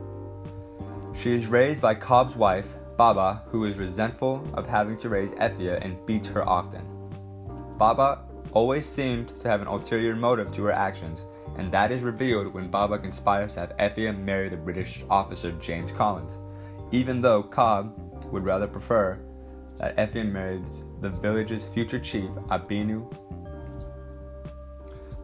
She 1.14 1.35
is 1.35 1.45
raised 1.45 1.83
by 1.83 1.95
Cobb's 1.95 2.37
wife, 2.37 2.68
Baba, 2.99 3.45
who 3.47 3.64
is 3.64 3.78
resentful 3.78 4.45
of 4.55 4.67
having 4.67 4.99
to 4.99 5.09
raise 5.09 5.31
Efia 5.35 5.78
and 5.85 6.05
beats 6.05 6.26
her 6.26 6.47
often. 6.49 6.85
Baba 7.78 8.25
always 8.52 8.87
seemed 8.87 9.28
to 9.38 9.49
have 9.49 9.62
an 9.62 9.69
ulterior 9.69 10.17
motive 10.17 10.52
to 10.55 10.64
her 10.64 10.73
actions, 10.73 11.23
and 11.59 11.71
that 11.71 11.93
is 11.93 12.02
revealed 12.02 12.52
when 12.52 12.69
Baba 12.69 12.99
conspires 12.99 13.55
to 13.55 13.61
have 13.61 13.76
Efia 13.76 14.19
marry 14.19 14.49
the 14.49 14.57
British 14.57 15.05
officer 15.09 15.52
James 15.52 15.93
Collins, 15.93 16.38
even 16.90 17.23
though 17.23 17.40
Cobb 17.40 17.97
would 18.33 18.43
rather 18.43 18.67
prefer 18.67 19.17
that 19.76 19.97
Efia 19.97 20.28
married 20.28 20.67
the 21.00 21.09
village's 21.09 21.62
future 21.67 22.00
chief, 22.00 22.28
Abinu. 22.50 23.09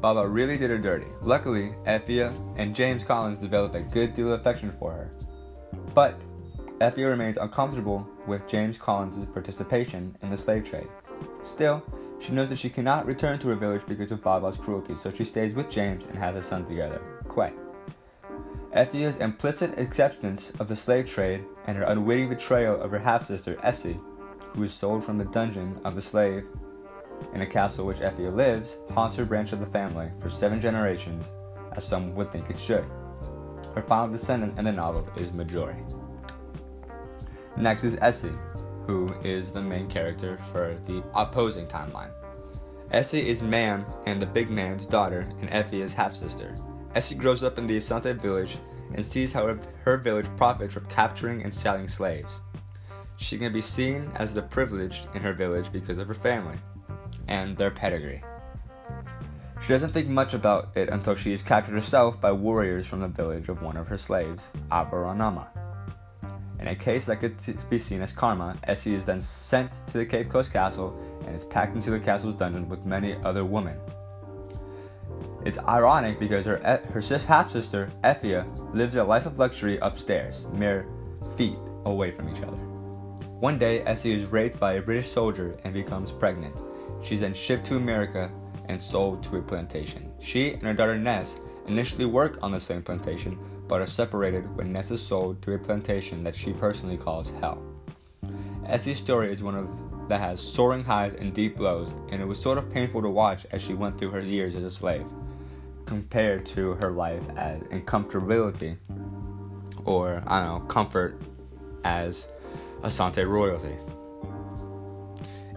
Baba 0.00 0.28
really 0.28 0.56
did 0.56 0.70
her 0.70 0.78
dirty. 0.78 1.08
Luckily, 1.22 1.74
Efia 1.88 2.32
and 2.56 2.72
James 2.72 3.02
Collins 3.02 3.38
developed 3.38 3.74
a 3.74 3.82
good 3.82 4.14
deal 4.14 4.32
of 4.32 4.38
affection 4.38 4.70
for 4.70 4.92
her. 4.92 5.10
But 5.92 6.20
Efia 6.80 7.08
remains 7.08 7.36
uncomfortable 7.36 8.06
with 8.26 8.48
James 8.48 8.76
Collins' 8.76 9.26
participation 9.32 10.16
in 10.22 10.30
the 10.30 10.36
slave 10.36 10.64
trade. 10.64 10.88
Still, 11.44 11.82
she 12.18 12.32
knows 12.32 12.48
that 12.48 12.58
she 12.58 12.70
cannot 12.70 13.06
return 13.06 13.38
to 13.38 13.48
her 13.48 13.54
village 13.54 13.82
because 13.86 14.10
of 14.10 14.22
Baba's 14.22 14.56
cruelty, 14.56 14.96
so 15.00 15.12
she 15.12 15.24
stays 15.24 15.54
with 15.54 15.70
James 15.70 16.06
and 16.06 16.18
has 16.18 16.34
a 16.34 16.42
son 16.42 16.66
together, 16.66 17.00
Quay. 17.32 17.52
Efia's 18.74 19.16
implicit 19.18 19.78
acceptance 19.78 20.50
of 20.58 20.66
the 20.66 20.74
slave 20.74 21.08
trade 21.08 21.44
and 21.66 21.76
her 21.76 21.84
unwitting 21.84 22.28
betrayal 22.28 22.80
of 22.80 22.90
her 22.90 22.98
half 22.98 23.24
sister, 23.24 23.56
Essie, 23.62 24.00
who 24.54 24.64
is 24.64 24.74
sold 24.74 25.04
from 25.04 25.16
the 25.16 25.24
dungeon 25.26 25.78
of 25.84 25.94
the 25.94 26.02
slave 26.02 26.44
in 27.34 27.42
a 27.42 27.46
castle 27.46 27.86
which 27.86 27.98
Efia 27.98 28.34
lives, 28.34 28.76
haunts 28.92 29.16
her 29.16 29.24
branch 29.24 29.52
of 29.52 29.60
the 29.60 29.66
family 29.66 30.10
for 30.18 30.28
seven 30.28 30.60
generations, 30.60 31.24
as 31.72 31.84
some 31.84 32.16
would 32.16 32.32
think 32.32 32.50
it 32.50 32.58
should. 32.58 32.84
Her 33.76 33.82
final 33.82 34.08
descendant 34.08 34.58
in 34.58 34.64
the 34.64 34.72
novel 34.72 35.08
is 35.16 35.32
Marjorie. 35.32 35.80
Next 37.56 37.84
is 37.84 37.96
Essie, 38.00 38.32
who 38.86 39.08
is 39.22 39.52
the 39.52 39.60
main 39.60 39.86
character 39.86 40.38
for 40.50 40.76
the 40.86 41.02
opposing 41.14 41.66
timeline. 41.66 42.10
Essie 42.90 43.28
is 43.28 43.42
Mam 43.42 43.84
and 44.06 44.20
the 44.20 44.26
big 44.26 44.50
man's 44.50 44.86
daughter 44.86 45.26
and 45.40 45.48
Efia's 45.50 45.92
half 45.92 46.14
sister. 46.14 46.56
Essie 46.94 47.14
grows 47.14 47.42
up 47.42 47.56
in 47.58 47.66
the 47.66 47.76
Asante 47.76 48.20
village 48.20 48.58
and 48.94 49.04
sees 49.04 49.32
how 49.32 49.56
her 49.82 49.96
village 49.98 50.26
profits 50.36 50.74
from 50.74 50.86
capturing 50.86 51.42
and 51.42 51.54
selling 51.54 51.88
slaves. 51.88 52.42
She 53.16 53.38
can 53.38 53.52
be 53.52 53.62
seen 53.62 54.10
as 54.16 54.34
the 54.34 54.42
privileged 54.42 55.06
in 55.14 55.22
her 55.22 55.32
village 55.32 55.72
because 55.72 55.98
of 55.98 56.08
her 56.08 56.14
family 56.14 56.56
and 57.28 57.56
their 57.56 57.70
pedigree. 57.70 58.22
She 59.62 59.68
doesn't 59.68 59.92
think 59.92 60.08
much 60.08 60.34
about 60.34 60.76
it 60.76 60.88
until 60.88 61.14
she 61.14 61.32
is 61.32 61.40
captured 61.40 61.74
herself 61.74 62.20
by 62.20 62.32
warriors 62.32 62.86
from 62.86 63.00
the 63.00 63.08
village 63.08 63.48
of 63.48 63.62
one 63.62 63.76
of 63.76 63.86
her 63.88 63.96
slaves, 63.96 64.48
Abronoma. 64.70 65.46
In 66.64 66.70
a 66.70 66.74
case 66.74 67.04
that 67.04 67.20
could 67.20 67.36
be 67.68 67.78
seen 67.78 68.00
as 68.00 68.10
karma, 68.10 68.56
Essie 68.64 68.94
is 68.94 69.04
then 69.04 69.20
sent 69.20 69.70
to 69.88 69.98
the 69.98 70.06
Cape 70.06 70.30
Coast 70.30 70.50
Castle 70.50 70.98
and 71.26 71.36
is 71.36 71.44
packed 71.44 71.76
into 71.76 71.90
the 71.90 72.00
castle's 72.00 72.36
dungeon 72.36 72.70
with 72.70 72.86
many 72.86 73.16
other 73.22 73.44
women. 73.44 73.78
It's 75.44 75.58
ironic 75.58 76.18
because 76.18 76.46
her, 76.46 76.56
her 76.90 77.18
half 77.18 77.50
sister, 77.50 77.90
Efia, 78.02 78.46
lives 78.74 78.96
a 78.96 79.04
life 79.04 79.26
of 79.26 79.38
luxury 79.38 79.76
upstairs, 79.82 80.46
mere 80.54 80.86
feet 81.36 81.58
away 81.84 82.12
from 82.12 82.34
each 82.34 82.42
other. 82.42 82.56
One 82.56 83.58
day, 83.58 83.80
Essie 83.80 84.14
is 84.14 84.24
raped 84.32 84.58
by 84.58 84.72
a 84.74 84.80
British 84.80 85.12
soldier 85.12 85.58
and 85.64 85.74
becomes 85.74 86.12
pregnant. 86.12 86.62
She's 87.02 87.20
then 87.20 87.34
shipped 87.34 87.66
to 87.66 87.76
America 87.76 88.30
and 88.70 88.80
sold 88.80 89.22
to 89.24 89.36
a 89.36 89.42
plantation. 89.42 90.10
She 90.18 90.52
and 90.52 90.62
her 90.62 90.72
daughter 90.72 90.96
Ness 90.96 91.36
initially 91.68 92.06
work 92.06 92.38
on 92.40 92.52
the 92.52 92.60
same 92.60 92.82
plantation, 92.82 93.38
but 93.68 93.80
are 93.80 93.86
separated 93.86 94.56
when 94.56 94.72
Ness 94.72 94.90
is 94.90 95.00
sold 95.00 95.40
to 95.42 95.54
a 95.54 95.58
plantation 95.58 96.22
that 96.24 96.36
she 96.36 96.52
personally 96.52 96.96
calls 96.96 97.30
hell. 97.40 97.62
Essie's 98.66 98.98
story 98.98 99.32
is 99.32 99.42
one 99.42 99.54
of 99.54 99.68
that 100.08 100.20
has 100.20 100.40
soaring 100.40 100.84
highs 100.84 101.14
and 101.14 101.34
deep 101.34 101.58
lows, 101.58 101.90
and 102.10 102.20
it 102.20 102.26
was 102.26 102.40
sort 102.40 102.58
of 102.58 102.70
painful 102.70 103.02
to 103.02 103.08
watch 103.08 103.46
as 103.52 103.62
she 103.62 103.74
went 103.74 103.98
through 103.98 104.10
her 104.10 104.20
years 104.20 104.54
as 104.54 104.62
a 104.62 104.70
slave, 104.70 105.06
compared 105.86 106.44
to 106.44 106.72
her 106.74 106.90
life 106.90 107.22
as 107.36 107.60
in 107.70 107.82
comfortability, 107.82 108.76
or 109.84 110.22
I 110.26 110.44
don't 110.44 110.60
know, 110.60 110.66
comfort 110.66 111.20
as 111.84 112.28
Asante 112.82 113.26
royalty. 113.26 113.76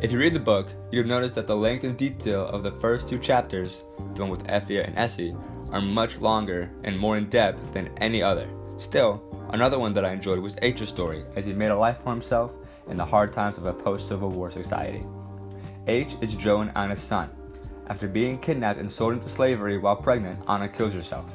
If 0.02 0.12
you 0.12 0.20
read 0.20 0.34
the 0.34 0.40
book, 0.40 0.70
you'll 0.92 1.08
notice 1.08 1.32
that 1.34 1.48
the 1.48 1.56
length 1.56 1.84
and 1.84 1.98
detail 1.98 2.46
of 2.48 2.64
the 2.64 2.72
first 2.74 3.10
two 3.10 3.18
chapters, 3.18 3.84
dealing 4.14 4.30
with 4.30 4.44
Efia 4.46 4.88
and 4.88 4.98
Essie, 4.98 5.36
are 5.72 5.82
much 5.82 6.18
longer 6.18 6.70
and 6.84 6.98
more 6.98 7.18
in 7.18 7.30
depth 7.30 7.74
than 7.74 7.90
any 7.98 8.22
other. 8.22 8.48
Still, 8.78 9.22
another 9.52 9.80
one 9.80 9.94
that 9.94 10.06
I 10.06 10.14
enjoyed 10.14 10.40
was 10.40 10.56
H's 10.62 10.90
story, 10.90 11.26
as 11.36 11.46
he 11.46 11.54
made 11.54 11.72
a 11.72 11.78
life 11.78 11.98
for 12.04 12.12
himself 12.12 12.52
in 12.90 12.98
the 12.98 13.06
hard 13.06 13.34
times 13.34 13.58
of 13.58 13.66
a 13.66 13.74
post 13.74 14.08
Civil 14.08 14.30
War 14.30 14.50
society. 14.50 15.04
H 15.88 16.16
is 16.22 16.36
Joe 16.36 16.62
and 16.62 16.72
Anna's 16.76 17.02
son. 17.02 17.30
After 17.88 18.08
being 18.08 18.38
kidnapped 18.38 18.80
and 18.80 18.92
sold 18.92 19.14
into 19.14 19.30
slavery 19.30 19.78
while 19.78 19.96
pregnant, 19.96 20.40
Anna 20.48 20.68
kills 20.68 20.94
herself. 20.94 21.26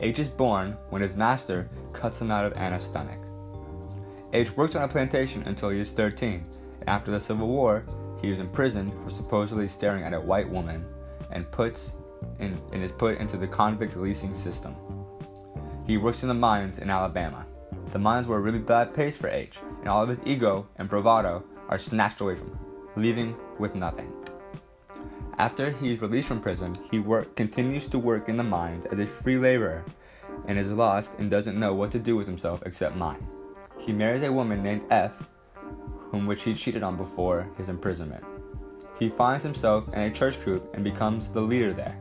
H 0.00 0.18
is 0.18 0.28
born 0.28 0.76
when 0.90 1.02
his 1.02 1.16
master 1.16 1.68
cuts 1.92 2.20
him 2.20 2.30
out 2.30 2.44
of 2.44 2.52
Anna's 2.54 2.82
stomach. 2.82 3.18
H 4.32 4.56
works 4.56 4.74
on 4.74 4.82
a 4.82 4.88
plantation 4.88 5.42
until 5.44 5.70
he 5.70 5.80
is 5.80 5.92
13, 5.92 6.42
and 6.80 6.88
after 6.88 7.10
the 7.10 7.20
Civil 7.20 7.48
War, 7.48 7.82
he 8.20 8.30
is 8.30 8.40
imprisoned 8.40 8.92
for 9.02 9.10
supposedly 9.10 9.68
staring 9.68 10.04
at 10.04 10.14
a 10.14 10.20
white 10.20 10.48
woman 10.48 10.84
and 11.30 11.50
puts 11.50 11.92
in, 12.38 12.60
and 12.72 12.82
is 12.82 12.92
put 12.92 13.18
into 13.18 13.36
the 13.36 13.46
convict 13.46 13.96
leasing 13.96 14.34
system. 14.34 14.74
He 15.86 15.96
works 15.96 16.22
in 16.22 16.28
the 16.28 16.34
mines 16.34 16.78
in 16.78 16.90
Alabama. 16.90 17.46
The 17.92 17.98
mines 17.98 18.26
were 18.26 18.36
a 18.36 18.40
really 18.40 18.58
bad 18.58 18.94
place 18.94 19.16
for 19.16 19.28
H, 19.28 19.58
and 19.80 19.88
all 19.88 20.02
of 20.02 20.08
his 20.08 20.20
ego 20.24 20.66
and 20.76 20.88
bravado 20.88 21.42
are 21.68 21.78
snatched 21.78 22.20
away 22.20 22.36
from 22.36 22.48
him, 22.48 22.58
leaving 22.96 23.36
with 23.58 23.74
nothing. 23.74 24.12
After 25.38 25.70
he's 25.70 26.02
released 26.02 26.28
from 26.28 26.40
prison, 26.40 26.76
he 26.90 26.98
work, 26.98 27.34
continues 27.34 27.86
to 27.88 27.98
work 27.98 28.28
in 28.28 28.36
the 28.36 28.44
mines 28.44 28.86
as 28.86 28.98
a 28.98 29.06
free 29.06 29.38
laborer 29.38 29.84
and 30.46 30.58
is 30.58 30.70
lost 30.70 31.12
and 31.18 31.30
doesn't 31.30 31.58
know 31.58 31.74
what 31.74 31.90
to 31.92 31.98
do 31.98 32.16
with 32.16 32.26
himself 32.26 32.62
except 32.66 32.96
mine. 32.96 33.26
He 33.78 33.92
marries 33.92 34.22
a 34.22 34.32
woman 34.32 34.62
named 34.62 34.82
F, 34.90 35.16
whom 36.10 36.26
which 36.26 36.42
he 36.42 36.54
cheated 36.54 36.82
on 36.82 36.96
before 36.96 37.48
his 37.56 37.68
imprisonment. 37.68 38.24
He 38.98 39.08
finds 39.08 39.44
himself 39.44 39.92
in 39.94 40.00
a 40.00 40.10
church 40.10 40.40
group 40.44 40.74
and 40.74 40.84
becomes 40.84 41.28
the 41.28 41.40
leader 41.40 41.72
there. 41.72 41.99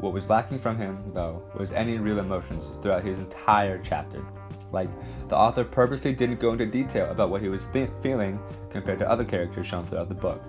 What 0.00 0.14
was 0.14 0.28
lacking 0.30 0.58
from 0.60 0.78
him, 0.78 1.02
though, 1.08 1.42
was 1.58 1.72
any 1.72 1.98
real 1.98 2.20
emotions 2.20 2.64
throughout 2.82 3.04
his 3.04 3.18
entire 3.18 3.78
chapter. 3.78 4.24
Like, 4.72 4.88
the 5.28 5.36
author 5.36 5.62
purposely 5.62 6.14
didn't 6.14 6.40
go 6.40 6.52
into 6.52 6.64
detail 6.64 7.10
about 7.10 7.28
what 7.28 7.42
he 7.42 7.48
was 7.48 7.66
th- 7.66 7.90
feeling 8.02 8.40
compared 8.70 8.98
to 9.00 9.10
other 9.10 9.24
characters 9.24 9.66
shown 9.66 9.86
throughout 9.86 10.08
the 10.08 10.14
book. 10.14 10.42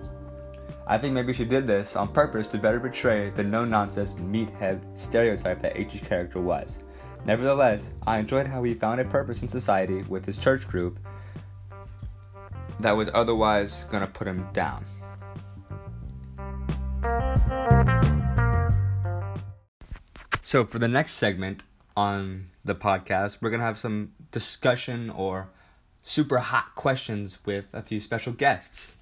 I 0.86 0.96
think 0.96 1.12
maybe 1.14 1.34
she 1.34 1.44
did 1.44 1.66
this 1.66 1.96
on 1.96 2.08
purpose 2.08 2.46
to 2.48 2.58
better 2.58 2.80
portray 2.80 3.30
the 3.30 3.42
no 3.42 3.64
nonsense 3.64 4.12
meathead 4.12 4.80
stereotype 4.98 5.60
that 5.62 5.76
H's 5.76 6.00
character 6.00 6.40
was. 6.40 6.78
Nevertheless, 7.24 7.90
I 8.06 8.18
enjoyed 8.18 8.46
how 8.46 8.62
he 8.62 8.74
found 8.74 9.00
a 9.00 9.04
purpose 9.04 9.42
in 9.42 9.48
society 9.48 10.02
with 10.04 10.24
his 10.24 10.38
church 10.38 10.66
group 10.66 10.98
that 12.80 12.92
was 12.92 13.10
otherwise 13.14 13.84
going 13.90 14.04
to 14.04 14.10
put 14.10 14.26
him 14.26 14.48
down. 14.52 14.84
So, 20.52 20.66
for 20.66 20.78
the 20.78 20.86
next 20.86 21.12
segment 21.12 21.62
on 21.96 22.50
the 22.62 22.74
podcast, 22.74 23.38
we're 23.40 23.48
going 23.48 23.60
to 23.60 23.64
have 23.64 23.78
some 23.78 24.12
discussion 24.32 25.08
or 25.08 25.48
super 26.04 26.40
hot 26.40 26.74
questions 26.74 27.38
with 27.46 27.64
a 27.72 27.80
few 27.80 28.00
special 28.00 28.34
guests. 28.34 28.96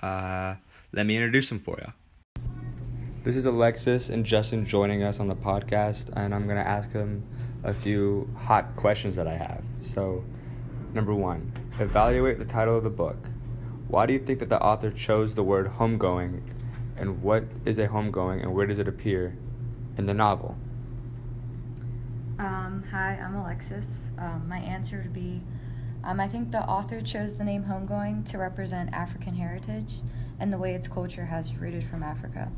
Uh, 0.00 0.54
let 0.94 1.04
me 1.04 1.14
introduce 1.14 1.50
them 1.50 1.58
for 1.58 1.78
you. 1.78 2.42
This 3.22 3.36
is 3.36 3.44
Alexis 3.44 4.08
and 4.08 4.24
Justin 4.24 4.64
joining 4.64 5.02
us 5.02 5.20
on 5.20 5.26
the 5.26 5.36
podcast, 5.36 6.08
and 6.16 6.34
I'm 6.34 6.44
going 6.44 6.56
to 6.56 6.66
ask 6.66 6.90
them 6.90 7.22
a 7.64 7.74
few 7.74 8.26
hot 8.34 8.74
questions 8.74 9.14
that 9.16 9.28
I 9.28 9.36
have. 9.36 9.62
So, 9.80 10.24
number 10.94 11.14
one, 11.14 11.52
evaluate 11.80 12.38
the 12.38 12.46
title 12.46 12.78
of 12.78 12.82
the 12.82 12.88
book. 12.88 13.28
Why 13.88 14.06
do 14.06 14.14
you 14.14 14.20
think 14.20 14.38
that 14.38 14.48
the 14.48 14.62
author 14.62 14.90
chose 14.90 15.34
the 15.34 15.44
word 15.44 15.66
homegoing, 15.66 16.40
and 16.96 17.20
what 17.22 17.44
is 17.66 17.78
a 17.78 17.88
homegoing, 17.88 18.40
and 18.40 18.54
where 18.54 18.66
does 18.66 18.78
it 18.78 18.88
appear 18.88 19.36
in 19.98 20.06
the 20.06 20.14
novel? 20.14 20.56
Um, 22.36 22.82
hi, 22.90 23.16
I'm 23.22 23.36
Alexis. 23.36 24.10
Um, 24.18 24.48
my 24.48 24.58
answer 24.58 24.98
would 24.98 25.12
be 25.12 25.40
um, 26.02 26.18
I 26.18 26.26
think 26.26 26.50
the 26.50 26.62
author 26.62 27.00
chose 27.00 27.36
the 27.36 27.44
name 27.44 27.62
homegoing 27.62 28.28
to 28.30 28.38
represent 28.38 28.92
African 28.92 29.36
heritage 29.36 30.00
and 30.40 30.52
the 30.52 30.58
way 30.58 30.74
its 30.74 30.88
culture 30.88 31.24
has 31.24 31.54
rooted 31.54 31.84
from 31.84 32.02
Africa. 32.02 32.50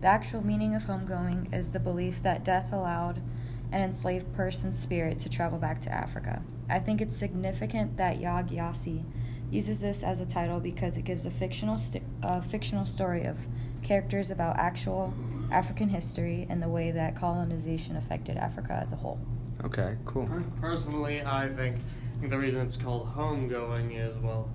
The 0.00 0.08
actual 0.08 0.44
meaning 0.44 0.74
of 0.74 0.82
homegoing 0.82 1.54
is 1.54 1.70
the 1.70 1.78
belief 1.78 2.20
that 2.24 2.44
death 2.44 2.72
allowed 2.72 3.22
an 3.70 3.80
enslaved 3.80 4.34
person's 4.34 4.76
spirit 4.76 5.20
to 5.20 5.28
travel 5.28 5.58
back 5.58 5.80
to 5.82 5.92
Africa. 5.92 6.42
I 6.68 6.80
think 6.80 7.00
it's 7.00 7.16
significant 7.16 7.96
that 7.98 8.18
Yaa 8.18 8.48
Gyasi 8.50 9.04
uses 9.52 9.78
this 9.78 10.02
as 10.02 10.20
a 10.20 10.26
title 10.26 10.58
because 10.58 10.96
it 10.96 11.04
gives 11.04 11.26
a 11.26 11.30
fictional, 11.30 11.78
st- 11.78 12.04
a 12.22 12.42
fictional 12.42 12.84
story 12.84 13.24
of 13.24 13.46
characters 13.82 14.32
about 14.32 14.58
actual 14.58 15.14
African 15.52 15.88
history 15.88 16.46
and 16.48 16.62
the 16.62 16.68
way 16.68 16.90
that 16.90 17.14
colonization 17.14 17.96
affected 17.96 18.36
Africa 18.36 18.82
as 18.84 18.92
a 18.92 18.96
whole. 18.96 19.20
Okay, 19.64 19.96
cool. 20.04 20.28
Personally, 20.60 21.22
I 21.22 21.48
think, 21.48 21.76
the 22.22 22.38
reason 22.38 22.62
it's 22.62 22.76
called 22.76 23.08
homegoing 23.14 23.98
is 23.98 24.16
well, 24.18 24.48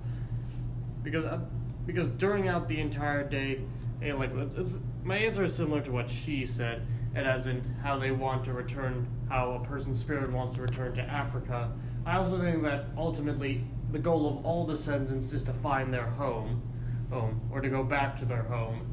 because 1.02 1.24
uh, 1.24 1.40
because 1.86 2.10
during 2.10 2.48
out 2.48 2.68
the 2.68 2.78
entire 2.80 3.26
day, 3.26 3.60
eh, 4.02 4.12
like 4.12 4.34
it's, 4.36 4.54
it's 4.54 4.80
my 5.04 5.16
answer 5.16 5.44
is 5.44 5.54
similar 5.54 5.80
to 5.82 5.92
what 5.92 6.10
she 6.10 6.44
said, 6.44 6.86
and 7.14 7.26
as 7.26 7.46
in 7.46 7.62
how 7.82 7.98
they 7.98 8.10
want 8.10 8.44
to 8.44 8.52
return, 8.52 9.06
how 9.28 9.52
a 9.52 9.60
person's 9.66 9.98
spirit 9.98 10.30
wants 10.30 10.56
to 10.56 10.62
return 10.62 10.94
to 10.94 11.02
Africa. 11.02 11.72
I 12.04 12.16
also 12.16 12.40
think 12.40 12.62
that 12.62 12.86
ultimately 12.96 13.64
the 13.92 13.98
goal 13.98 14.28
of 14.28 14.44
all 14.44 14.66
descendants 14.66 15.32
is 15.32 15.44
to 15.44 15.52
find 15.54 15.92
their 15.92 16.06
home, 16.06 16.62
home, 17.10 17.40
or 17.50 17.60
to 17.60 17.68
go 17.68 17.82
back 17.82 18.18
to 18.18 18.24
their 18.24 18.42
home, 18.42 18.86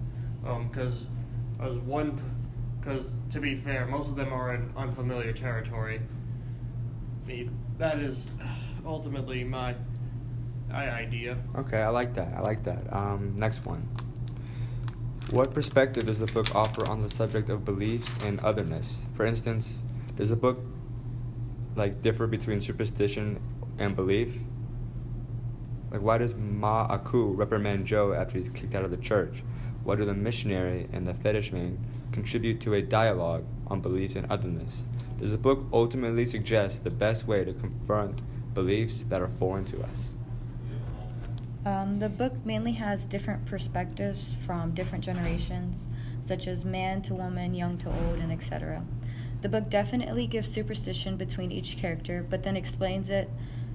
because 0.69 1.03
um, 1.03 1.14
as 1.62 1.74
one, 1.80 2.20
because 2.80 3.15
to 3.32 3.39
be 3.39 3.56
fair, 3.56 3.86
most 3.86 4.10
of 4.10 4.15
them 4.15 4.32
are 4.34 4.54
in 4.54 4.72
unfamiliar 4.76 5.34
territory. 5.34 6.02
That 7.78 8.00
is 8.00 8.30
ultimately 8.86 9.44
my 9.44 9.76
idea. 10.72 11.38
Okay, 11.56 11.82
I 11.82 11.89
like 11.89 12.13
that. 12.15 12.34
I 12.36 12.41
like 12.41 12.63
that. 12.63 12.94
Um, 12.94 13.34
next 13.36 13.65
one. 13.65 13.88
What 15.32 15.54
perspective 15.54 16.06
does 16.06 16.20
the 16.20 16.28
book 16.28 16.54
offer 16.54 16.88
on 16.89 17.02
the 17.02 17.10
subject 17.10 17.50
of 17.50 17.65
beliefs 17.65 18.12
and 18.24 18.39
otherness? 18.41 19.00
For 19.15 19.26
instance, 19.26 19.82
does 20.15 20.30
the 20.30 20.36
book 20.36 20.60
like 21.76 22.02
differ 22.02 22.28
between 22.28 22.62
superstition 22.62 23.39
and 23.80 23.96
belief? 23.96 24.38
Like, 25.91 26.02
why 26.02 26.18
does 26.20 26.36
Ma 26.36 26.86
Aku 26.89 27.34
reprimand 27.34 27.88
Joe 27.88 28.13
after 28.13 28.38
he's 28.38 28.50
kicked 28.50 28.76
out 28.76 28.86
of 28.86 28.91
the 28.91 28.98
church? 28.98 29.44
Why 29.86 29.95
do 29.95 30.04
the 30.04 30.15
missionary 30.15 30.89
and 30.91 31.08
the 31.08 31.13
fetish 31.13 31.52
man 31.52 31.78
contribute 32.12 32.60
to 32.62 32.74
a 32.74 32.82
dialogue 32.82 33.45
on 33.67 33.82
beliefs 33.82 34.15
and 34.15 34.26
otherness? 34.32 34.74
Does 35.19 35.30
the 35.30 35.38
book 35.38 35.65
ultimately 35.71 36.26
suggest 36.26 36.84
the 36.84 36.89
best 36.89 37.28
way 37.28 37.45
to 37.45 37.54
confront 37.54 38.19
beliefs 38.56 39.04
that 39.10 39.21
are 39.21 39.28
foreign 39.28 39.63
to 39.65 39.84
us? 39.84 40.15
Um, 41.67 42.00
the 42.00 42.10
book 42.10 42.34
mainly 42.43 42.71
has 42.74 43.06
different 43.06 43.45
perspectives 43.45 44.36
from 44.43 44.71
different 44.71 45.04
generations, 45.04 45.88
such 46.19 46.48
as 46.48 46.65
man 46.65 47.04
to 47.04 47.13
woman, 47.13 47.54
young 47.54 47.78
to 47.78 47.89
old, 47.89 48.17
and 48.17 48.32
etc. 48.32 48.84
The 49.43 49.50
book 49.50 49.69
definitely 49.69 50.26
gives 50.26 50.52
superstition 50.52 51.15
between 51.15 51.52
each 51.52 51.78
character, 51.78 52.26
but 52.28 52.41
then 52.41 52.58
explains 52.58 53.10
it 53.10 53.30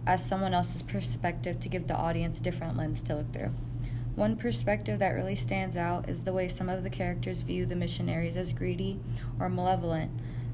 as 0.08 0.26
someone 0.26 0.54
else's 0.54 0.82
perspective 0.82 1.60
to 1.60 1.68
give 1.68 1.86
the 1.86 1.94
audience 1.94 2.40
a 2.40 2.42
different 2.42 2.76
lens 2.76 3.00
to 3.02 3.14
look 3.14 3.32
through. 3.32 3.52
One 4.20 4.36
perspective 4.36 4.98
that 4.98 5.14
really 5.14 5.34
stands 5.34 5.78
out 5.78 6.06
is 6.06 6.24
the 6.24 6.34
way 6.34 6.46
some 6.46 6.68
of 6.68 6.82
the 6.82 6.90
characters 6.90 7.40
view 7.40 7.64
the 7.64 7.74
missionaries 7.74 8.36
as 8.36 8.52
greedy 8.52 9.00
or 9.38 9.48
malevolent, 9.48 10.10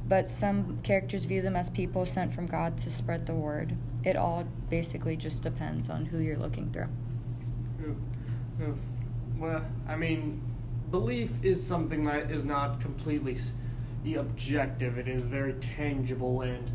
but 0.07 0.29
some 0.29 0.79
characters 0.85 1.24
view 1.24 1.42
them 1.42 1.57
as 1.57 1.68
people 1.68 2.07
sent 2.07 2.33
from 2.33 2.46
God 2.46 2.79
to 2.79 2.90
spread 2.90 3.26
the 3.26 3.35
word. 3.35 3.76
It 4.05 4.16
all 4.16 4.46
basically 4.70 5.16
just 5.16 5.42
depends 5.42 5.90
on 5.90 6.07
who 6.07 6.18
you're 6.18 6.38
looking 6.38 6.70
through. 6.70 6.87
Well, 9.37 9.66
I 9.88 9.96
mean, 9.96 10.40
belief 10.92 11.33
is 11.42 11.61
something 11.61 12.05
that 12.05 12.31
is 12.31 12.44
not 12.44 12.81
completely 12.81 13.37
objective. 14.16 14.96
It 14.96 15.09
is 15.09 15.24
very 15.24 15.55
tangible, 15.55 16.42
and 16.42 16.70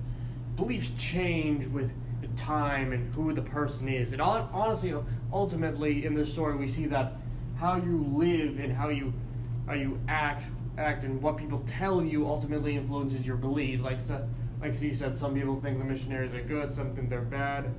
beliefs 0.58 0.92
change 0.98 1.68
with 1.68 1.90
time 2.36 2.94
and 2.94 3.14
who 3.14 3.34
the 3.34 3.42
person 3.42 3.88
is. 3.88 4.14
And 4.14 4.22
honestly, 4.22 4.94
ultimately, 5.32 6.06
in 6.06 6.14
this 6.14 6.32
story, 6.32 6.56
we 6.56 6.68
see 6.68 6.86
that 6.88 7.14
how 7.58 7.76
you 7.76 8.06
live 8.14 8.60
and 8.60 8.74
how 8.74 8.90
you 8.90 9.14
how 9.68 9.74
you 9.74 10.00
act 10.08 10.46
act 10.78 11.04
and 11.04 11.22
what 11.22 11.38
people 11.38 11.64
tell 11.68 12.04
you 12.04 12.26
ultimately 12.28 12.76
influences 12.76 13.26
your 13.26 13.38
beliefs. 13.38 13.84
Like 13.84 14.00
like 14.62 14.74
she 14.74 14.92
said, 14.92 15.18
some 15.18 15.34
people 15.34 15.60
think 15.62 15.80
the 15.80 15.86
missionaries 15.86 16.34
are 16.34 16.42
good, 16.42 16.74
some 16.74 16.96
think 16.96 17.10
they're 17.10 17.22
bad 17.22 17.72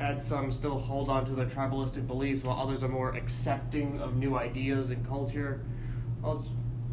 and 0.00 0.22
some 0.22 0.50
still 0.50 0.78
hold 0.78 1.08
on 1.08 1.26
to 1.26 1.32
their 1.32 1.46
tribalistic 1.46 2.06
beliefs, 2.06 2.42
while 2.42 2.58
others 2.58 2.82
are 2.82 2.88
more 2.88 3.10
accepting 3.10 4.00
of 4.00 4.16
new 4.16 4.36
ideas 4.36 4.90
and 4.90 5.06
culture. 5.06 5.60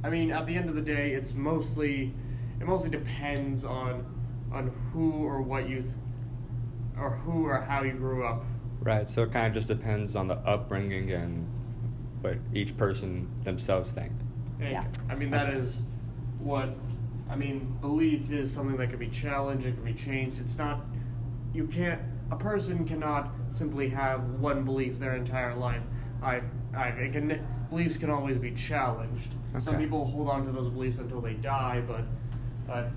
I 0.03 0.09
mean, 0.09 0.31
at 0.31 0.45
the 0.45 0.55
end 0.55 0.69
of 0.69 0.75
the 0.75 0.81
day, 0.81 1.13
it's 1.13 1.33
mostly 1.33 2.13
it 2.59 2.67
mostly 2.67 2.89
depends 2.89 3.63
on 3.63 4.05
on 4.51 4.71
who 4.91 5.11
or 5.11 5.41
what 5.41 5.69
you 5.69 5.83
or 6.99 7.11
who 7.11 7.45
or 7.45 7.61
how 7.61 7.83
you 7.83 7.93
grew 7.93 8.25
up. 8.25 8.43
Right. 8.81 9.09
So 9.09 9.23
it 9.23 9.31
kind 9.31 9.47
of 9.47 9.53
just 9.53 9.67
depends 9.67 10.15
on 10.15 10.27
the 10.27 10.35
upbringing 10.35 11.11
and 11.11 11.47
what 12.21 12.37
each 12.53 12.77
person 12.77 13.29
themselves 13.43 13.91
think. 13.91 14.11
And, 14.59 14.71
yeah. 14.71 14.85
I 15.09 15.15
mean, 15.15 15.29
that 15.31 15.49
okay. 15.49 15.57
is 15.57 15.81
what 16.39 16.75
I 17.29 17.35
mean. 17.35 17.77
Belief 17.81 18.31
is 18.31 18.51
something 18.51 18.77
that 18.77 18.89
can 18.89 18.99
be 18.99 19.09
challenged. 19.09 19.65
It 19.65 19.75
can 19.75 19.83
be 19.83 19.93
changed. 19.93 20.39
It's 20.39 20.57
not. 20.57 20.85
You 21.53 21.67
can't 21.67 22.01
a 22.31 22.35
person 22.35 22.85
cannot 22.85 23.31
simply 23.49 23.89
have 23.89 24.23
one 24.39 24.63
belief 24.65 24.99
their 24.99 25.15
entire 25.15 25.55
life. 25.55 25.81
I, 26.21 26.41
I 26.75 26.87
it 26.89 27.13
can 27.13 27.45
beliefs 27.69 27.97
can 27.97 28.09
always 28.09 28.37
be 28.37 28.51
challenged. 28.51 29.33
Okay. 29.55 29.63
Some 29.63 29.77
people 29.77 30.05
hold 30.05 30.29
on 30.29 30.45
to 30.45 30.51
those 30.51 30.69
beliefs 30.69 30.99
until 30.99 31.21
they 31.21 31.33
die, 31.33 31.81
but 31.87 32.03
but 32.65 32.89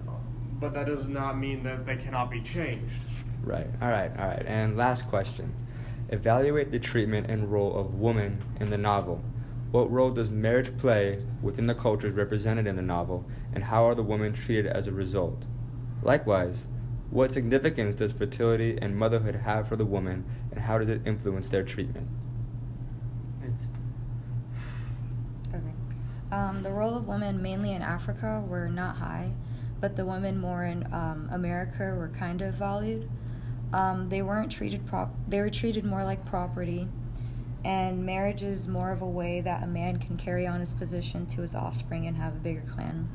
but 0.59 0.75
that 0.75 0.87
does 0.87 1.07
not 1.07 1.39
mean 1.39 1.63
that 1.63 1.87
they 1.87 1.97
cannot 1.97 2.31
be 2.31 2.41
changed. 2.41 3.01
Right. 3.43 3.67
All 3.81 3.89
right. 3.89 4.11
All 4.19 4.27
right. 4.27 4.45
And 4.47 4.77
last 4.77 5.09
question: 5.09 5.55
Evaluate 6.11 6.71
the 6.71 6.79
treatment 6.79 7.31
and 7.31 7.51
role 7.51 7.77
of 7.77 7.95
woman 7.95 8.43
in 8.61 8.71
the 8.71 8.79
novel. 8.79 9.23
What 9.71 9.91
role 9.91 10.11
does 10.11 10.31
marriage 10.31 10.77
play 10.79 11.25
within 11.43 11.67
the 11.67 11.75
cultures 11.75 12.15
represented 12.15 12.67
in 12.67 12.75
the 12.75 12.83
novel, 12.83 13.25
and 13.55 13.63
how 13.63 13.85
are 13.85 13.95
the 13.95 14.03
women 14.03 14.33
treated 14.33 14.67
as 14.67 14.89
a 14.89 14.93
result? 14.93 15.45
Likewise, 16.03 16.67
what 17.11 17.31
significance 17.31 17.95
does 17.95 18.13
fertility 18.13 18.79
and 18.81 18.97
motherhood 18.97 19.37
have 19.37 19.69
for 19.69 19.77
the 19.77 19.85
woman, 19.85 20.25
and 20.51 20.61
how 20.61 20.79
does 20.79 20.89
it 20.89 21.03
influence 21.07 21.49
their 21.49 21.63
treatment? 21.63 22.09
Okay. 25.55 25.75
Um, 26.33 26.63
the 26.63 26.71
role 26.73 26.97
of 26.97 27.07
women, 27.07 27.41
mainly 27.43 27.73
in 27.73 27.83
Africa, 27.83 28.43
were 28.47 28.69
not 28.69 28.97
high, 28.97 29.33
but 29.81 29.97
the 29.97 30.05
women 30.05 30.39
more 30.39 30.65
in 30.65 30.87
um, 30.93 31.29
America 31.33 31.95
were 31.97 32.09
kind 32.17 32.43
of 32.43 32.55
valued. 32.55 33.09
Um, 33.73 34.09
they 34.09 34.23
weren't 34.23 34.51
treated 34.51 34.87
prop. 34.87 35.15
They 35.29 35.41
were 35.41 35.51
treated 35.51 35.85
more 35.85 36.05
like 36.05 36.25
property, 36.27 36.89
and 37.65 38.05
marriage 38.05 38.43
is 38.43 38.67
more 38.67 38.91
of 38.91 39.01
a 39.01 39.09
way 39.09 39.41
that 39.41 39.63
a 39.63 39.67
man 39.67 39.99
can 39.99 40.17
carry 40.17 40.47
on 40.47 40.61
his 40.61 40.75
position 40.75 41.27
to 41.27 41.43
his 41.43 41.55
offspring 41.55 42.07
and 42.07 42.17
have 42.17 42.37
a 42.37 42.41
bigger 42.41 42.65
clan. 42.69 43.09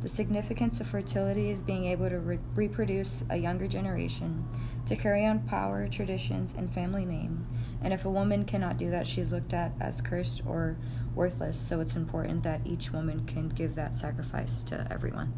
The 0.00 0.08
significance 0.08 0.80
of 0.80 0.86
fertility 0.86 1.50
is 1.50 1.60
being 1.60 1.84
able 1.84 2.08
to 2.08 2.18
re- 2.18 2.38
reproduce 2.54 3.22
a 3.28 3.36
younger 3.36 3.68
generation, 3.68 4.48
to 4.86 4.96
carry 4.96 5.26
on 5.26 5.40
power, 5.40 5.86
traditions, 5.88 6.54
and 6.56 6.72
family 6.72 7.04
name. 7.04 7.46
And 7.82 7.92
if 7.92 8.06
a 8.06 8.10
woman 8.10 8.46
cannot 8.46 8.78
do 8.78 8.90
that, 8.90 9.06
she 9.06 9.20
is 9.20 9.32
looked 9.32 9.52
at 9.52 9.72
as 9.78 10.00
cursed 10.00 10.42
or 10.46 10.78
worthless. 11.14 11.60
So 11.60 11.80
it's 11.80 11.96
important 11.96 12.42
that 12.44 12.62
each 12.64 12.92
woman 12.92 13.26
can 13.26 13.50
give 13.50 13.74
that 13.74 13.94
sacrifice 13.94 14.64
to 14.64 14.86
everyone. 14.90 15.34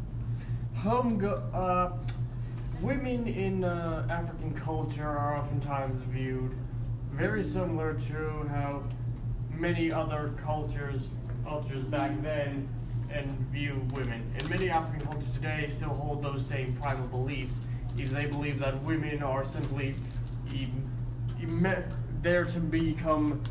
Home 0.77 1.17
go- 1.17 1.43
uh, 1.53 1.97
women 2.83 3.27
in 3.27 3.63
uh, 3.63 4.05
African 4.09 4.53
culture 4.53 5.07
are 5.07 5.37
oftentimes 5.37 6.01
viewed 6.09 6.53
very 7.11 7.41
similar 7.41 7.93
to 7.93 8.47
how 8.49 8.83
many 9.49 9.91
other 9.91 10.33
cultures 10.43 11.07
cultures 11.45 11.83
back 11.85 12.21
then 12.21 12.67
and 13.09 13.27
view 13.51 13.81
women. 13.93 14.23
And 14.37 14.49
many 14.49 14.69
African 14.69 15.05
cultures 15.05 15.31
today 15.33 15.67
still 15.67 15.89
hold 15.89 16.23
those 16.23 16.45
same 16.45 16.73
primal 16.73 17.07
beliefs. 17.07 17.55
Because 17.95 18.11
they 18.11 18.25
believe 18.25 18.59
that 18.59 18.81
women 18.83 19.21
are 19.21 19.45
simply 19.45 19.93
there 22.23 22.45
to 22.45 22.59
become 22.59 23.41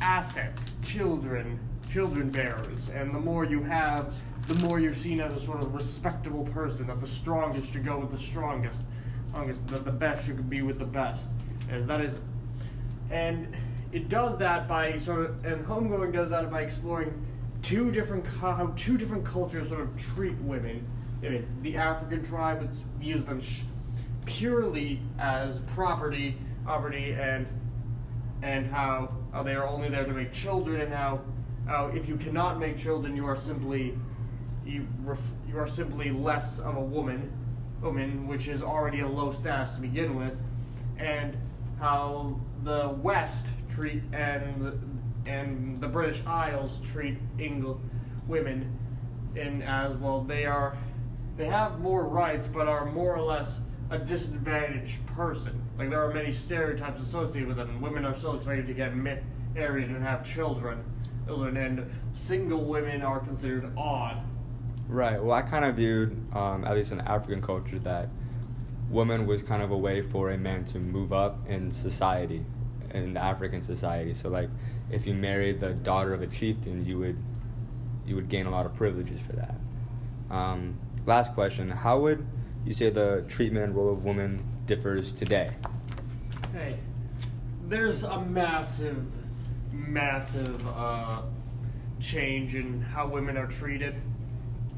assets, 0.00 0.76
children, 0.82 1.58
children 1.90 2.30
bearers. 2.30 2.88
And 2.94 3.10
the 3.10 3.18
more 3.18 3.44
you 3.44 3.62
have, 3.64 4.14
the 4.50 4.66
more 4.66 4.80
you're 4.80 4.92
seen 4.92 5.20
as 5.20 5.32
a 5.32 5.40
sort 5.40 5.62
of 5.62 5.72
respectable 5.72 6.44
person, 6.46 6.88
that 6.88 7.00
the 7.00 7.06
strongest 7.06 7.72
should 7.72 7.84
go 7.84 8.00
with 8.00 8.10
the 8.10 8.18
strongest, 8.18 8.80
strongest 9.28 9.64
that 9.68 9.84
the 9.84 9.92
best 9.92 10.26
should 10.26 10.50
be 10.50 10.60
with 10.60 10.80
the 10.80 10.84
best. 10.84 11.28
As 11.70 11.86
that 11.86 12.00
is, 12.00 12.18
and 13.12 13.54
it 13.92 14.08
does 14.08 14.36
that 14.38 14.66
by 14.66 14.98
sort 14.98 15.20
of, 15.20 15.44
and 15.44 15.64
homegoing 15.64 16.12
does 16.12 16.30
that 16.30 16.50
by 16.50 16.62
exploring 16.62 17.14
two 17.62 17.92
different 17.92 18.26
how 18.26 18.72
two 18.76 18.98
different 18.98 19.24
cultures 19.24 19.68
sort 19.68 19.82
of 19.82 19.88
treat 20.14 20.36
women. 20.38 20.84
I 21.24 21.28
mean, 21.28 21.46
the 21.62 21.76
African 21.76 22.24
tribe 22.24 22.68
views 22.98 23.24
them 23.24 23.40
purely 24.26 25.00
as 25.20 25.60
property, 25.74 26.36
property, 26.64 27.12
and 27.12 27.46
and 28.42 28.66
how, 28.66 29.12
how 29.32 29.44
they 29.44 29.54
are 29.54 29.68
only 29.68 29.90
there 29.90 30.04
to 30.04 30.12
make 30.12 30.32
children, 30.32 30.80
and 30.80 30.92
how, 30.92 31.20
how 31.68 31.86
if 31.94 32.08
you 32.08 32.16
cannot 32.16 32.58
make 32.58 32.76
children, 32.78 33.14
you 33.14 33.26
are 33.26 33.36
simply 33.36 33.94
you, 34.70 34.86
ref, 35.04 35.18
you 35.48 35.58
are 35.58 35.66
simply 35.66 36.10
less 36.10 36.60
of 36.60 36.76
a 36.76 36.80
woman, 36.80 37.32
woman, 37.82 38.26
which 38.26 38.48
is 38.48 38.62
already 38.62 39.00
a 39.00 39.08
low 39.08 39.32
status 39.32 39.74
to 39.74 39.80
begin 39.80 40.16
with, 40.16 40.36
and 40.98 41.36
how 41.78 42.38
the 42.62 42.88
West 43.02 43.48
treat 43.74 44.02
and 44.12 44.86
and 45.26 45.80
the 45.80 45.88
British 45.88 46.24
Isles 46.26 46.80
treat 46.92 47.18
English 47.38 47.78
women 48.26 48.78
in 49.34 49.62
as 49.62 49.96
well. 49.96 50.22
They 50.22 50.44
are 50.46 50.76
they 51.36 51.46
have 51.46 51.80
more 51.80 52.04
rights, 52.04 52.46
but 52.46 52.68
are 52.68 52.84
more 52.84 53.14
or 53.14 53.22
less 53.22 53.60
a 53.90 53.98
disadvantaged 53.98 55.04
person. 55.06 55.60
Like 55.78 55.90
there 55.90 56.04
are 56.04 56.12
many 56.12 56.30
stereotypes 56.30 57.02
associated 57.02 57.48
with 57.48 57.56
them. 57.56 57.80
Women 57.80 58.04
are 58.04 58.14
still 58.14 58.36
expected 58.36 58.66
to 58.66 58.74
get 58.74 58.94
married 58.94 59.88
and 59.88 60.02
have 60.02 60.24
children, 60.24 60.84
and 61.28 61.90
single 62.12 62.64
women 62.64 63.02
are 63.02 63.20
considered 63.20 63.72
odd. 63.76 64.22
Right. 64.90 65.22
Well, 65.22 65.36
I 65.36 65.42
kind 65.42 65.64
of 65.64 65.76
viewed, 65.76 66.20
um, 66.34 66.64
at 66.64 66.74
least 66.74 66.90
in 66.90 67.00
African 67.02 67.40
culture, 67.40 67.78
that 67.78 68.08
woman 68.90 69.24
was 69.24 69.40
kind 69.40 69.62
of 69.62 69.70
a 69.70 69.76
way 69.76 70.02
for 70.02 70.30
a 70.30 70.36
man 70.36 70.64
to 70.64 70.80
move 70.80 71.12
up 71.12 71.48
in 71.48 71.70
society, 71.70 72.44
in 72.92 73.16
African 73.16 73.62
society. 73.62 74.12
So, 74.14 74.28
like, 74.28 74.50
if 74.90 75.06
you 75.06 75.14
married 75.14 75.60
the 75.60 75.74
daughter 75.74 76.12
of 76.12 76.22
a 76.22 76.26
chieftain, 76.26 76.84
you 76.84 76.98
would 76.98 77.16
you 78.04 78.16
would 78.16 78.28
gain 78.28 78.46
a 78.46 78.50
lot 78.50 78.66
of 78.66 78.74
privileges 78.74 79.20
for 79.20 79.34
that. 79.34 79.54
Um, 80.28 80.76
last 81.06 81.34
question: 81.34 81.70
How 81.70 82.00
would 82.00 82.26
you 82.66 82.72
say 82.72 82.90
the 82.90 83.24
treatment 83.28 83.66
and 83.66 83.76
role 83.76 83.92
of 83.92 84.04
women 84.04 84.42
differs 84.66 85.12
today? 85.12 85.52
Hey, 86.52 86.78
there's 87.66 88.02
a 88.02 88.20
massive, 88.20 89.06
massive 89.70 90.66
uh, 90.66 91.22
change 92.00 92.56
in 92.56 92.80
how 92.80 93.06
women 93.06 93.36
are 93.36 93.46
treated. 93.46 93.94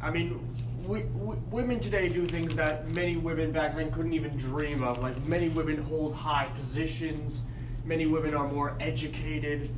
I 0.02 0.10
mean, 0.10 0.40
we, 0.84 1.02
we, 1.02 1.36
women 1.50 1.78
today 1.78 2.08
do 2.08 2.26
things 2.26 2.56
that 2.56 2.90
many 2.90 3.16
women 3.16 3.52
back 3.52 3.76
then 3.76 3.92
couldn't 3.92 4.12
even 4.12 4.36
dream 4.36 4.82
of. 4.82 4.98
Like 4.98 5.16
many 5.24 5.48
women 5.48 5.80
hold 5.80 6.14
high 6.14 6.50
positions. 6.56 7.42
Many 7.84 8.06
women 8.06 8.34
are 8.34 8.48
more 8.48 8.76
educated. 8.80 9.70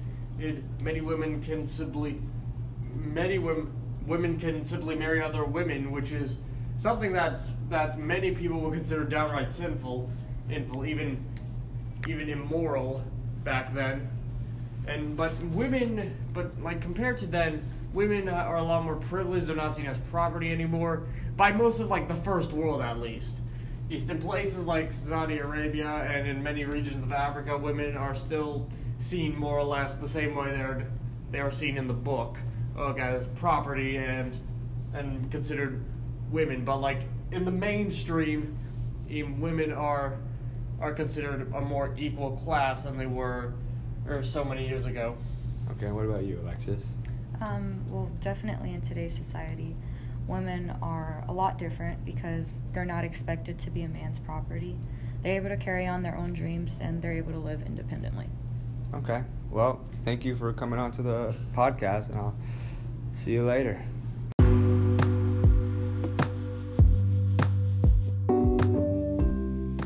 Many 0.80 1.02
women 1.02 1.42
can 1.42 1.66
simply, 1.68 2.20
many 2.94 3.38
women 3.38 3.70
women 4.06 4.38
can 4.38 4.64
simply 4.64 4.94
marry 4.96 5.22
other 5.22 5.44
women, 5.44 5.90
which 5.90 6.12
is 6.12 6.36
something 6.76 7.12
that 7.12 7.40
that 7.70 7.98
many 7.98 8.32
people 8.32 8.60
would 8.60 8.74
consider 8.74 9.04
downright 9.04 9.52
sinful, 9.52 10.10
sinful, 10.48 10.86
even 10.86 11.24
even 12.08 12.28
immoral 12.28 13.04
back 13.44 13.74
then. 13.74 14.08
And 14.86 15.16
but 15.16 15.32
women, 15.46 16.16
but 16.32 16.60
like 16.62 16.80
compared 16.80 17.18
to 17.18 17.26
then, 17.26 17.64
women 17.94 18.28
are 18.28 18.56
a 18.56 18.62
lot 18.62 18.84
more 18.84 18.96
privileged. 18.96 19.46
They're 19.46 19.56
not 19.56 19.76
seen 19.76 19.86
as 19.86 19.96
property 20.10 20.52
anymore 20.52 21.04
by 21.36 21.52
most 21.52 21.80
of 21.80 21.88
like 21.88 22.08
the 22.08 22.16
first 22.16 22.52
world, 22.52 22.82
at 22.82 22.98
least. 22.98 23.36
East 23.88 24.10
in 24.10 24.20
places 24.20 24.64
like 24.66 24.92
Saudi 24.92 25.38
Arabia 25.38 25.86
and 25.86 26.26
in 26.26 26.42
many 26.42 26.64
regions 26.64 27.02
of 27.04 27.12
Africa, 27.12 27.56
women 27.56 27.96
are 27.96 28.14
still 28.14 28.68
seen 28.98 29.36
more 29.36 29.58
or 29.58 29.64
less 29.64 29.96
the 29.96 30.08
same 30.08 30.34
way 30.34 30.50
they're 30.50 30.86
they 31.30 31.40
are 31.40 31.50
seen 31.50 31.76
in 31.76 31.88
the 31.88 31.94
book, 31.94 32.36
okay, 32.76 33.00
as 33.00 33.26
property 33.38 33.96
and 33.96 34.36
and 34.94 35.30
considered 35.30 35.82
women. 36.30 36.64
But 36.64 36.78
like 36.78 37.02
in 37.30 37.44
the 37.44 37.50
mainstream, 37.50 38.56
women 39.08 39.72
are 39.72 40.18
are 40.80 40.92
considered 40.92 41.52
a 41.54 41.60
more 41.60 41.94
equal 41.96 42.32
class 42.38 42.82
than 42.82 42.96
they 42.96 43.06
were 43.06 43.52
or 44.08 44.22
so 44.22 44.44
many 44.44 44.66
years 44.66 44.86
ago. 44.86 45.16
Okay, 45.72 45.90
what 45.90 46.04
about 46.04 46.24
you, 46.24 46.40
Alexis? 46.42 46.94
Um, 47.40 47.84
well, 47.88 48.10
definitely 48.20 48.74
in 48.74 48.80
today's 48.80 49.14
society, 49.14 49.76
women 50.26 50.72
are 50.82 51.24
a 51.28 51.32
lot 51.32 51.58
different 51.58 52.04
because 52.04 52.62
they're 52.72 52.84
not 52.84 53.04
expected 53.04 53.58
to 53.60 53.70
be 53.70 53.82
a 53.82 53.88
man's 53.88 54.18
property. 54.18 54.76
They're 55.22 55.36
able 55.36 55.48
to 55.50 55.56
carry 55.56 55.86
on 55.86 56.02
their 56.02 56.16
own 56.16 56.32
dreams 56.32 56.78
and 56.80 57.00
they're 57.00 57.12
able 57.12 57.32
to 57.32 57.38
live 57.38 57.62
independently. 57.62 58.28
Okay. 58.94 59.22
Well, 59.50 59.80
thank 60.04 60.24
you 60.24 60.36
for 60.36 60.52
coming 60.52 60.78
on 60.78 60.90
to 60.92 61.02
the 61.02 61.34
podcast, 61.54 62.08
and 62.10 62.18
I'll 62.18 62.36
see 63.12 63.32
you 63.32 63.44
later. 63.44 63.84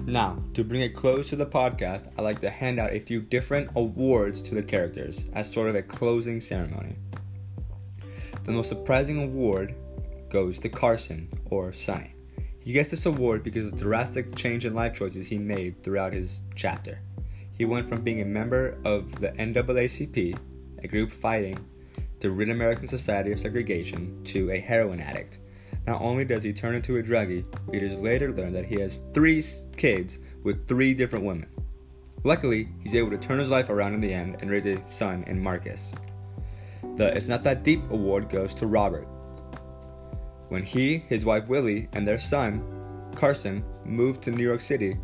Now, 0.06 0.42
to 0.54 0.64
bring 0.64 0.80
it 0.80 0.94
close 0.94 1.28
to 1.28 1.36
the 1.36 1.44
podcast, 1.44 2.10
I'd 2.16 2.22
like 2.22 2.40
to 2.40 2.50
hand 2.50 2.80
out 2.80 2.94
a 2.94 2.98
few 2.98 3.20
different 3.20 3.70
awards 3.76 4.40
to 4.42 4.54
the 4.54 4.62
characters 4.62 5.20
as 5.34 5.52
sort 5.52 5.68
of 5.68 5.74
a 5.74 5.82
closing 5.82 6.40
ceremony. 6.40 6.96
The 8.48 8.54
most 8.54 8.70
surprising 8.70 9.22
award 9.22 9.74
goes 10.30 10.58
to 10.60 10.70
Carson, 10.70 11.28
or 11.50 11.70
Sonny. 11.70 12.14
He 12.60 12.72
gets 12.72 12.88
this 12.88 13.04
award 13.04 13.44
because 13.44 13.66
of 13.66 13.72
the 13.72 13.84
drastic 13.84 14.34
change 14.36 14.64
in 14.64 14.72
life 14.72 14.94
choices 14.94 15.28
he 15.28 15.36
made 15.36 15.82
throughout 15.82 16.14
his 16.14 16.40
chapter. 16.56 17.02
He 17.52 17.66
went 17.66 17.86
from 17.90 18.00
being 18.00 18.22
a 18.22 18.24
member 18.24 18.78
of 18.86 19.20
the 19.20 19.32
NAACP, 19.32 20.38
a 20.82 20.88
group 20.88 21.12
fighting 21.12 21.58
the 22.20 22.30
Rid 22.30 22.48
American 22.48 22.88
Society 22.88 23.32
of 23.32 23.38
Segregation, 23.38 24.24
to 24.24 24.50
a 24.50 24.58
heroin 24.58 25.00
addict. 25.00 25.40
Not 25.86 26.00
only 26.00 26.24
does 26.24 26.42
he 26.42 26.54
turn 26.54 26.74
into 26.74 26.96
a 26.96 27.02
druggie, 27.02 27.44
readers 27.66 28.00
later 28.00 28.32
learn 28.32 28.54
that 28.54 28.64
he 28.64 28.80
has 28.80 29.00
three 29.12 29.44
kids 29.76 30.20
with 30.42 30.66
three 30.66 30.94
different 30.94 31.26
women. 31.26 31.50
Luckily, 32.24 32.70
he's 32.82 32.94
able 32.94 33.10
to 33.10 33.18
turn 33.18 33.40
his 33.40 33.50
life 33.50 33.68
around 33.68 33.92
in 33.92 34.00
the 34.00 34.14
end 34.14 34.38
and 34.40 34.50
raise 34.50 34.64
a 34.64 34.80
son 34.88 35.22
in 35.26 35.38
Marcus. 35.38 35.94
The 36.98 37.16
It's 37.16 37.28
Not 37.28 37.44
That 37.44 37.62
Deep 37.62 37.88
award 37.92 38.28
goes 38.28 38.52
to 38.54 38.66
Robert. 38.66 39.06
When 40.48 40.64
he, 40.64 40.98
his 41.08 41.24
wife 41.24 41.46
Willie, 41.46 41.88
and 41.92 42.04
their 42.04 42.18
son, 42.18 42.60
Carson, 43.14 43.62
moved 43.84 44.20
to 44.22 44.32
New 44.32 44.42
York 44.42 44.60
City, 44.60 44.98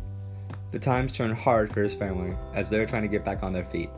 the 0.73 0.77
times 0.77 1.13
turned 1.13 1.35
hard 1.35 1.71
for 1.71 1.81
his 1.81 1.95
family 1.95 2.35
as 2.53 2.67
they're 2.67 2.85
trying 2.85 3.03
to 3.03 3.07
get 3.07 3.23
back 3.23 3.43
on 3.43 3.53
their 3.53 3.63
feet. 3.63 3.89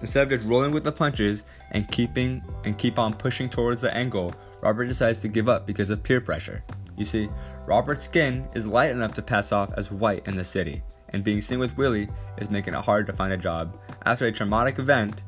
Instead 0.00 0.22
of 0.22 0.38
just 0.38 0.48
rolling 0.48 0.70
with 0.70 0.84
the 0.84 0.92
punches 0.92 1.44
and 1.72 1.90
keeping 1.90 2.40
and 2.62 2.78
keep 2.78 3.00
on 3.00 3.12
pushing 3.12 3.48
towards 3.48 3.82
the 3.82 3.92
end 3.92 4.12
goal, 4.12 4.32
Robert 4.60 4.86
decides 4.86 5.18
to 5.18 5.26
give 5.26 5.48
up 5.48 5.66
because 5.66 5.90
of 5.90 6.04
peer 6.04 6.20
pressure. 6.20 6.62
You 6.96 7.04
see, 7.04 7.28
Robert's 7.66 8.04
skin 8.04 8.46
is 8.54 8.64
light 8.64 8.92
enough 8.92 9.14
to 9.14 9.22
pass 9.22 9.50
off 9.50 9.72
as 9.76 9.90
white 9.90 10.28
in 10.28 10.36
the 10.36 10.44
city, 10.44 10.84
and 11.08 11.24
being 11.24 11.40
seen 11.40 11.58
with 11.58 11.76
Willie 11.76 12.08
is 12.38 12.48
making 12.48 12.74
it 12.74 12.84
hard 12.84 13.06
to 13.06 13.12
find 13.12 13.32
a 13.32 13.36
job. 13.36 13.76
After 14.06 14.26
a 14.26 14.32
traumatic 14.32 14.78
event, 14.78 15.24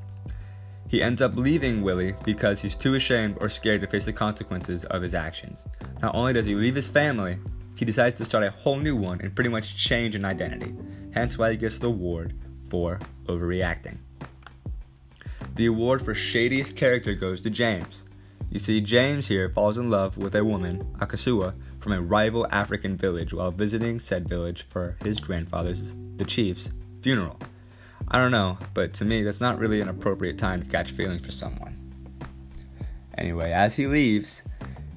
He 0.89 1.03
ends 1.03 1.21
up 1.21 1.37
leaving 1.37 1.83
Willie 1.83 2.15
because 2.25 2.61
he's 2.61 2.77
too 2.77 2.95
ashamed 2.95 3.39
or 3.41 3.49
scared 3.49 3.81
to 3.81 3.87
face 3.87 4.05
the 4.05 4.13
consequences 4.13 4.85
of 4.85 5.03
his 5.03 5.15
actions. 5.15 5.65
Not 6.01 6.15
only 6.15 6.33
does 6.33 6.47
he 6.47 6.55
leave 6.55 6.77
his 6.77 6.89
family, 6.89 7.39
he 7.77 7.85
decides 7.85 8.17
to 8.17 8.25
start 8.25 8.45
a 8.45 8.51
whole 8.51 8.79
new 8.79 8.97
one 8.97 9.21
and 9.21 9.35
pretty 9.35 9.51
much 9.51 9.77
change 9.77 10.15
an 10.15 10.25
identity. 10.25 10.75
Hence 11.13 11.39
why 11.39 11.51
he 11.51 11.57
gets 11.57 11.79
the 11.79 11.89
award 11.89 12.35
for 12.69 13.01
overreacting. 13.27 13.99
The 15.57 15.67
award 15.67 16.03
for 16.03 16.15
shadiest 16.15 16.77
character 16.77 17.15
goes 17.15 17.41
to 17.43 17.51
James. 17.51 18.05
You 18.51 18.59
see, 18.59 18.81
James 18.81 19.27
here 19.27 19.51
falls 19.51 19.79
in 19.79 19.91
love 19.91 20.17
with 20.17 20.35
a 20.35 20.45
woman, 20.45 20.85
Akasua, 21.01 21.55
from 21.81 21.93
a 21.93 22.01
rival 22.01 22.47
African 22.51 22.97
village 22.97 23.33
while 23.35 23.51
visiting 23.51 23.99
said 23.99 24.29
village 24.29 24.63
for 24.69 24.97
his 25.03 25.19
grandfather's, 25.19 25.95
the 26.17 26.25
chief's, 26.25 26.71
funeral. 27.01 27.39
I 28.09 28.19
don't 28.19 28.31
know, 28.31 28.59
but 28.73 28.95
to 28.95 29.05
me, 29.05 29.23
that's 29.23 29.41
not 29.41 29.59
really 29.59 29.81
an 29.81 29.89
appropriate 29.89 30.39
time 30.39 30.63
to 30.63 30.69
catch 30.69 30.93
feelings 30.93 31.25
for 31.25 31.33
someone. 31.33 31.77
Anyway, 33.19 33.51
as 33.51 33.75
he 33.75 33.87
leaves, 33.87 34.43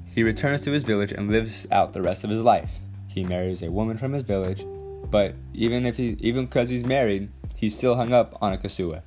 he 0.05 0.21
returns 0.21 0.61
to 0.61 0.71
his 0.71 0.83
village 0.83 1.11
and 1.11 1.31
lives 1.31 1.65
out 1.71 1.93
the 1.93 2.01
rest 2.01 2.23
of 2.23 2.29
his 2.29 2.41
life. 2.41 2.79
He 3.07 3.23
marries 3.23 3.63
a 3.63 3.71
woman 3.71 3.97
from 3.97 4.13
his 4.13 4.23
village, 4.23 4.63
but 5.09 5.33
even 5.53 5.85
if 5.85 5.97
he, 5.97 6.17
even 6.19 6.45
because 6.45 6.69
he's 6.69 6.85
married, 6.85 7.29
he's 7.55 7.75
still 7.75 7.95
hung 7.95 8.13
up 8.13 8.37
on 8.41 8.55
Akasua. 8.55 9.01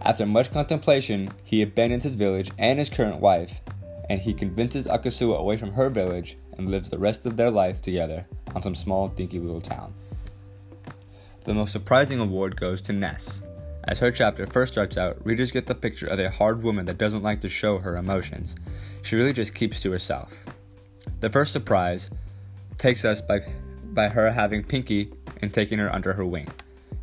After 0.00 0.24
much 0.24 0.50
contemplation, 0.50 1.30
he 1.44 1.62
abandons 1.62 2.04
his 2.04 2.16
village 2.16 2.50
and 2.58 2.78
his 2.78 2.88
current 2.88 3.20
wife, 3.20 3.60
and 4.08 4.20
he 4.20 4.32
convinces 4.32 4.86
Akasua 4.86 5.38
away 5.38 5.56
from 5.56 5.72
her 5.72 5.90
village 5.90 6.38
and 6.56 6.70
lives 6.70 6.88
the 6.88 6.98
rest 6.98 7.26
of 7.26 7.36
their 7.36 7.50
life 7.50 7.82
together 7.82 8.26
on 8.54 8.62
some 8.62 8.74
small, 8.74 9.08
dinky 9.08 9.38
little 9.38 9.60
town. 9.60 9.92
The 11.44 11.54
most 11.54 11.72
surprising 11.72 12.20
award 12.20 12.54
goes 12.54 12.80
to 12.82 12.92
Ness. 12.92 13.42
As 13.84 13.98
her 13.98 14.12
chapter 14.12 14.46
first 14.46 14.72
starts 14.72 14.96
out, 14.96 15.24
readers 15.26 15.50
get 15.50 15.66
the 15.66 15.74
picture 15.74 16.06
of 16.06 16.20
a 16.20 16.30
hard 16.30 16.62
woman 16.62 16.86
that 16.86 16.98
doesn't 16.98 17.24
like 17.24 17.40
to 17.40 17.48
show 17.48 17.78
her 17.78 17.96
emotions. 17.96 18.54
She 19.02 19.16
really 19.16 19.32
just 19.32 19.52
keeps 19.52 19.80
to 19.80 19.90
herself. 19.90 20.32
The 21.18 21.30
first 21.30 21.52
surprise 21.52 22.10
takes 22.78 23.04
us 23.04 23.20
by, 23.20 23.40
by 23.86 24.08
her 24.08 24.30
having 24.30 24.62
Pinky 24.62 25.12
and 25.40 25.52
taking 25.52 25.80
her 25.80 25.92
under 25.92 26.12
her 26.12 26.24
wing, 26.24 26.46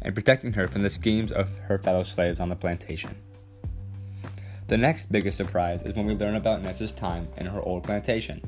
and 0.02 0.15
protecting 0.15 0.54
her 0.54 0.69
from 0.69 0.84
the 0.84 0.89
schemes 0.89 1.34
of 1.34 1.58
her 1.67 1.78
fellow 1.78 2.04
slaves 2.04 2.39
on 2.39 2.47
the 2.47 2.56
plantation. 2.56 3.15
The 4.67 4.78
next 4.78 5.12
biggest 5.12 5.36
surprise 5.36 5.84
is 5.84 5.95
when 5.95 6.06
we 6.06 6.15
learn 6.15 6.36
about 6.36 6.62
Ness's 6.62 6.93
time 6.93 7.28
in 7.36 7.45
her 7.47 7.62
old 7.62 7.84
plantation. 7.84 8.41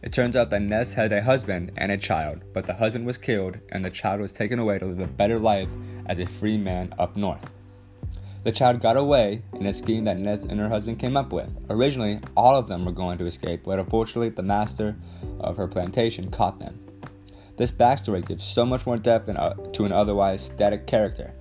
It 0.00 0.12
turns 0.12 0.36
out 0.36 0.50
that 0.50 0.62
Ness 0.62 0.92
had 0.92 1.12
a 1.12 1.22
husband 1.22 1.72
and 1.76 1.90
a 1.90 1.96
child, 1.96 2.42
but 2.52 2.66
the 2.66 2.74
husband 2.74 3.04
was 3.04 3.18
killed 3.18 3.58
and 3.70 3.84
the 3.84 3.90
child 3.90 4.20
was 4.20 4.32
taken 4.32 4.58
away 4.58 4.78
to 4.78 4.86
live 4.86 5.00
a 5.00 5.06
better 5.06 5.38
life 5.40 5.68
as 6.06 6.20
a 6.20 6.26
free 6.26 6.56
man 6.56 6.94
up 6.98 7.16
north. 7.16 7.50
The 8.44 8.52
child 8.52 8.80
got 8.80 8.96
away 8.96 9.42
in 9.54 9.66
a 9.66 9.74
scheme 9.74 10.04
that 10.04 10.18
Ness 10.18 10.44
and 10.44 10.60
her 10.60 10.68
husband 10.68 11.00
came 11.00 11.16
up 11.16 11.32
with. 11.32 11.50
Originally, 11.68 12.20
all 12.36 12.54
of 12.54 12.68
them 12.68 12.84
were 12.84 12.92
going 12.92 13.18
to 13.18 13.26
escape, 13.26 13.62
but 13.64 13.80
unfortunately, 13.80 14.28
the 14.28 14.42
master 14.42 14.96
of 15.40 15.56
her 15.56 15.66
plantation 15.66 16.30
caught 16.30 16.60
them. 16.60 16.78
This 17.56 17.72
backstory 17.72 18.24
gives 18.24 18.44
so 18.44 18.64
much 18.64 18.86
more 18.86 18.96
depth 18.96 19.28
uh, 19.28 19.54
to 19.72 19.84
an 19.84 19.90
otherwise 19.90 20.46
static 20.46 20.86
character, 20.86 21.34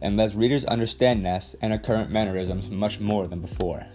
and 0.00 0.16
lets 0.16 0.34
readers 0.34 0.64
understand 0.64 1.22
Ness 1.22 1.54
and 1.62 1.72
her 1.72 1.78
current 1.78 2.10
mannerisms 2.10 2.68
much 2.68 2.98
more 2.98 3.28
than 3.28 3.40
before. 3.40 3.86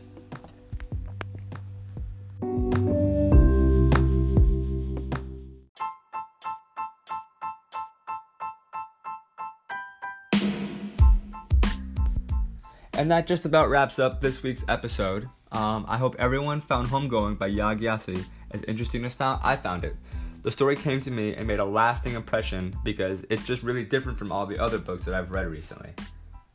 And 13.07 13.11
that 13.13 13.25
just 13.25 13.45
about 13.45 13.69
wraps 13.69 13.99
up 13.99 14.19
this 14.19 14.43
week's 14.43 14.65
episode. 14.67 15.29
Um, 15.53 15.85
I 15.87 15.95
hope 15.95 16.17
everyone 16.19 16.59
found 16.59 16.89
Homegoing 16.89 17.39
by 17.39 17.49
Yaa 17.49 17.79
Gyasi 17.79 18.21
as 18.51 18.63
interesting 18.63 19.05
as 19.05 19.15
I 19.21 19.55
found 19.55 19.85
it. 19.85 19.95
The 20.43 20.51
story 20.51 20.75
came 20.75 20.99
to 20.99 21.09
me 21.09 21.33
and 21.33 21.47
made 21.47 21.59
a 21.59 21.63
lasting 21.63 22.15
impression 22.15 22.75
because 22.83 23.25
it's 23.29 23.45
just 23.45 23.63
really 23.63 23.85
different 23.85 24.19
from 24.19 24.33
all 24.33 24.45
the 24.45 24.59
other 24.59 24.77
books 24.77 25.05
that 25.05 25.13
I've 25.13 25.31
read 25.31 25.47
recently. 25.47 25.91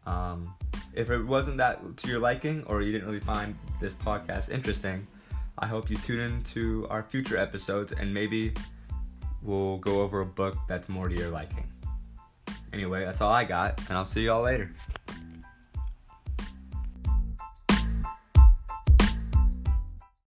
Um, 0.05 0.55
if 0.93 1.09
it 1.09 1.25
wasn't 1.25 1.57
that 1.57 1.97
to 1.97 2.09
your 2.09 2.19
liking 2.19 2.65
or 2.67 2.83
you 2.83 2.93
didn't 2.93 3.07
really 3.07 3.21
find 3.21 3.57
this 3.81 3.95
podcast 3.95 4.51
interesting, 4.51 5.07
I 5.57 5.67
hope 5.67 5.89
you 5.89 5.97
tune 5.97 6.21
in 6.21 6.43
to 6.53 6.87
our 6.91 7.03
future 7.03 7.39
episodes 7.39 7.93
and 7.93 8.13
maybe 8.13 8.53
we'll 9.41 9.79
go 9.79 10.03
over 10.03 10.21
a 10.21 10.27
book 10.27 10.59
that's 10.69 10.91
more 10.91 11.09
to 11.09 11.17
your 11.17 11.31
liking. 11.31 11.65
Anyway, 12.75 13.07
that's 13.07 13.23
all 13.23 13.33
I 13.33 13.45
got, 13.45 13.79
and 13.89 13.97
I'll 13.97 14.05
see 14.05 14.25
you 14.25 14.33
all 14.33 14.43
later. 14.43 14.71